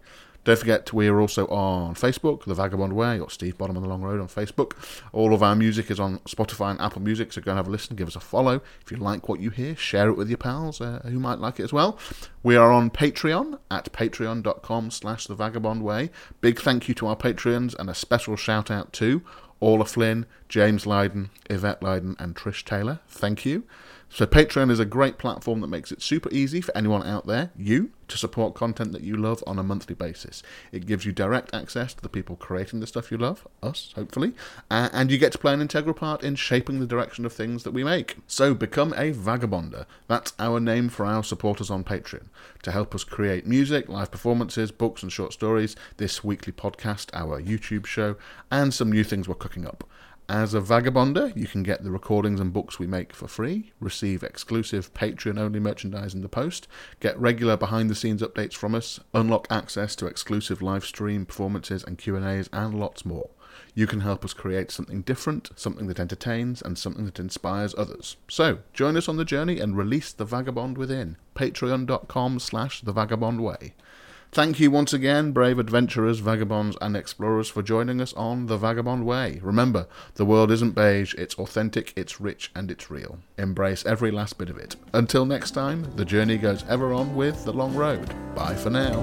Don't 0.50 0.58
forget, 0.58 0.92
we 0.92 1.08
are 1.08 1.22
also 1.22 1.46
on 1.46 1.94
Facebook, 1.94 2.46
The 2.46 2.56
Vagabond 2.56 2.94
Way, 2.94 3.20
or 3.20 3.30
Steve 3.30 3.56
Bonham 3.56 3.78
on 3.78 3.84
the 3.84 3.88
Long 3.88 4.02
Road 4.02 4.20
on 4.20 4.28
Facebook. 4.28 4.72
All 5.14 5.36
of 5.36 5.44
our 5.44 5.56
music 5.56 5.92
is 5.92 6.00
on 6.00 6.18
Spotify 6.22 6.72
and 6.72 6.82
Apple 6.82 7.04
Music, 7.04 7.32
so 7.32 7.40
go 7.40 7.52
and 7.52 7.58
have 7.60 7.68
a 7.68 7.70
listen, 7.70 7.96
give 7.96 8.08
us 8.08 8.16
a 8.16 8.20
follow. 8.20 8.60
If 8.82 8.90
you 8.90 8.98
like 8.98 9.30
what 9.30 9.40
you 9.40 9.52
hear, 9.52 9.76
share 9.76 10.10
it 10.10 10.18
with 10.18 10.28
your 10.28 10.40
pals 10.40 10.82
uh, 10.82 11.02
who 11.04 11.20
might 11.20 11.38
like 11.38 11.60
it 11.60 11.66
as 11.66 11.72
well. 11.72 12.00
We 12.42 12.56
are 12.56 12.72
on 12.72 12.90
Patreon 12.90 13.60
at 13.70 13.94
patreon.com 13.94 14.90
slash 14.90 15.28
The 15.28 15.36
Vagabond 15.36 15.84
Way. 15.84 16.10
Big 16.42 16.60
thank 16.60 16.88
you 16.88 16.96
to 16.96 17.06
our 17.06 17.16
Patreons 17.16 17.76
and 17.78 17.88
a 17.88 17.94
special 17.94 18.36
shout 18.36 18.72
out 18.72 18.92
to 18.94 19.22
Orla 19.60 19.86
Flynn, 19.86 20.26
James 20.48 20.88
Lydon, 20.88 21.30
Yvette 21.48 21.84
Lydon, 21.84 22.16
and 22.18 22.36
Trish 22.36 22.66
Taylor. 22.66 23.02
Thank 23.08 23.46
you. 23.46 23.66
So, 24.12 24.26
Patreon 24.26 24.72
is 24.72 24.80
a 24.80 24.86
great 24.86 25.20
platform 25.20 25.62
that 25.62 25.68
makes 25.68 25.92
it 25.92 26.02
super 26.02 26.30
easy 26.32 26.62
for 26.62 26.76
anyone 26.76 27.06
out 27.06 27.28
there, 27.28 27.52
you, 27.56 27.92
to 28.08 28.18
support 28.18 28.56
content 28.56 28.92
that 28.92 29.04
you 29.04 29.16
love 29.16 29.44
on 29.46 29.60
a 29.60 29.64
monthly 29.64 29.94
basis. 29.94 30.42
It 30.72 30.88
gives 30.88 31.06
you 31.06 31.12
direct 31.12 31.54
access 31.54 31.94
to 31.94 32.02
the 32.02 32.10
people 32.10 32.36
creating 32.36 32.80
the 32.80 32.88
stuff 32.88 33.12
you 33.12 33.18
love, 33.18 33.48
us, 33.62 33.94
hopefully, 33.96 34.34
uh, 34.72 34.90
and 34.92 35.12
you 35.12 35.20
get 35.20 35.32
to 35.34 35.38
play 35.38 35.54
an 35.54 35.62
integral 35.62 35.94
part 35.94 36.24
in 36.24 36.36
shaping 36.36 36.80
the 36.80 36.88
direction 36.88 37.24
of 37.24 37.34
things 37.34 37.64
that 37.64 37.72
we 37.72 37.84
make. 37.84 38.18
So, 38.26 38.56
become 38.56 38.94
a 38.94 39.14
vagabonder. 39.14 39.86
That's 40.08 40.34
our 40.40 40.60
name 40.60 40.90
for 40.90 41.06
our 41.06 41.24
supporters 41.24 41.70
on 41.70 41.84
Patreon. 41.84 42.30
To 42.64 42.72
help 42.72 42.96
us 42.96 43.04
create 43.04 43.46
music, 43.46 43.90
live 43.90 44.10
performances, 44.10 44.72
books, 44.72 45.04
and 45.04 45.12
short 45.12 45.34
stories, 45.34 45.76
this 45.98 46.24
weekly 46.24 46.52
podcast, 46.52 47.12
our 47.14 47.40
YouTube 47.40 47.86
show, 47.86 48.16
and 48.50 48.74
some 48.74 48.92
new 48.92 49.04
things 49.04 49.28
we're 49.28 49.36
cooking 49.36 49.68
up. 49.68 49.84
As 50.30 50.54
a 50.54 50.62
vagabonder, 50.62 51.36
you 51.36 51.48
can 51.48 51.64
get 51.64 51.84
the 51.84 51.90
recordings 51.90 52.40
and 52.40 52.54
books 52.54 52.78
we 52.78 52.86
make 52.86 53.14
for 53.14 53.28
free, 53.28 53.72
receive 53.80 54.22
exclusive 54.22 54.94
Patreon 54.94 55.40
only 55.40 55.60
merchandise 55.60 56.14
in 56.14 56.22
the 56.22 56.30
post, 56.30 56.68
get 57.00 57.20
regular 57.20 57.58
behind 57.58 57.90
the 57.90 57.96
scenes 57.96 58.22
updates 58.22 58.54
from 58.54 58.76
us, 58.76 59.00
unlock 59.12 59.48
access 59.50 59.96
to 59.96 60.06
exclusive 60.06 60.62
live 60.62 60.86
stream 60.86 61.26
performances 61.26 61.84
and 61.84 61.98
Q&As 61.98 62.48
and 62.54 62.80
lots 62.80 63.04
more. 63.04 63.32
You 63.74 63.88
can 63.88 64.02
help 64.02 64.24
us 64.24 64.36
create 64.36 64.70
something 64.70 65.02
different, 65.02 65.50
something 65.56 65.88
that 65.88 66.00
entertains 66.00 66.62
and 66.62 66.78
something 66.78 67.06
that 67.06 67.20
inspires 67.20 67.74
others. 67.76 68.16
So, 68.28 68.60
join 68.72 68.98
us 68.98 69.10
on 69.10 69.18
the 69.18 69.26
journey 69.26 69.60
and 69.60 69.76
release 69.76 70.14
the 70.14 70.26
vagabond 70.26 70.78
within. 70.78 71.18
patreon.com 71.34 72.38
slash 72.38 72.82
the 72.82 72.94
vagabond 72.94 73.42
way. 73.42 73.74
Thank 74.32 74.60
you 74.60 74.70
once 74.70 74.94
again, 74.94 75.32
brave 75.32 75.58
adventurers, 75.58 76.20
vagabonds, 76.20 76.78
and 76.80 76.96
explorers, 76.96 77.50
for 77.50 77.64
joining 77.64 78.00
us 78.00 78.14
on 78.14 78.46
The 78.46 78.58
Vagabond 78.58 79.04
Way. 79.04 79.40
Remember, 79.42 79.88
the 80.16 80.26
world 80.26 80.52
isn't 80.52 80.76
beige, 80.76 81.16
it's 81.16 81.34
authentic, 81.36 81.94
it's 81.96 82.22
rich, 82.22 82.52
and 82.54 82.70
it's 82.70 82.92
real. 82.92 83.18
Embrace 83.40 83.84
every 83.88 84.12
last 84.12 84.38
bit 84.38 84.52
of 84.52 84.58
it. 84.58 84.76
Until 84.94 85.26
next 85.26 85.52
time, 85.52 85.92
the 85.96 86.06
journey 86.06 86.38
goes 86.38 86.64
ever 86.70 86.94
on 86.94 87.16
with 87.16 87.44
The 87.44 87.54
Long 87.54 87.74
Road. 87.74 88.14
Bye 88.36 88.54
for 88.54 88.70
now. 88.70 89.00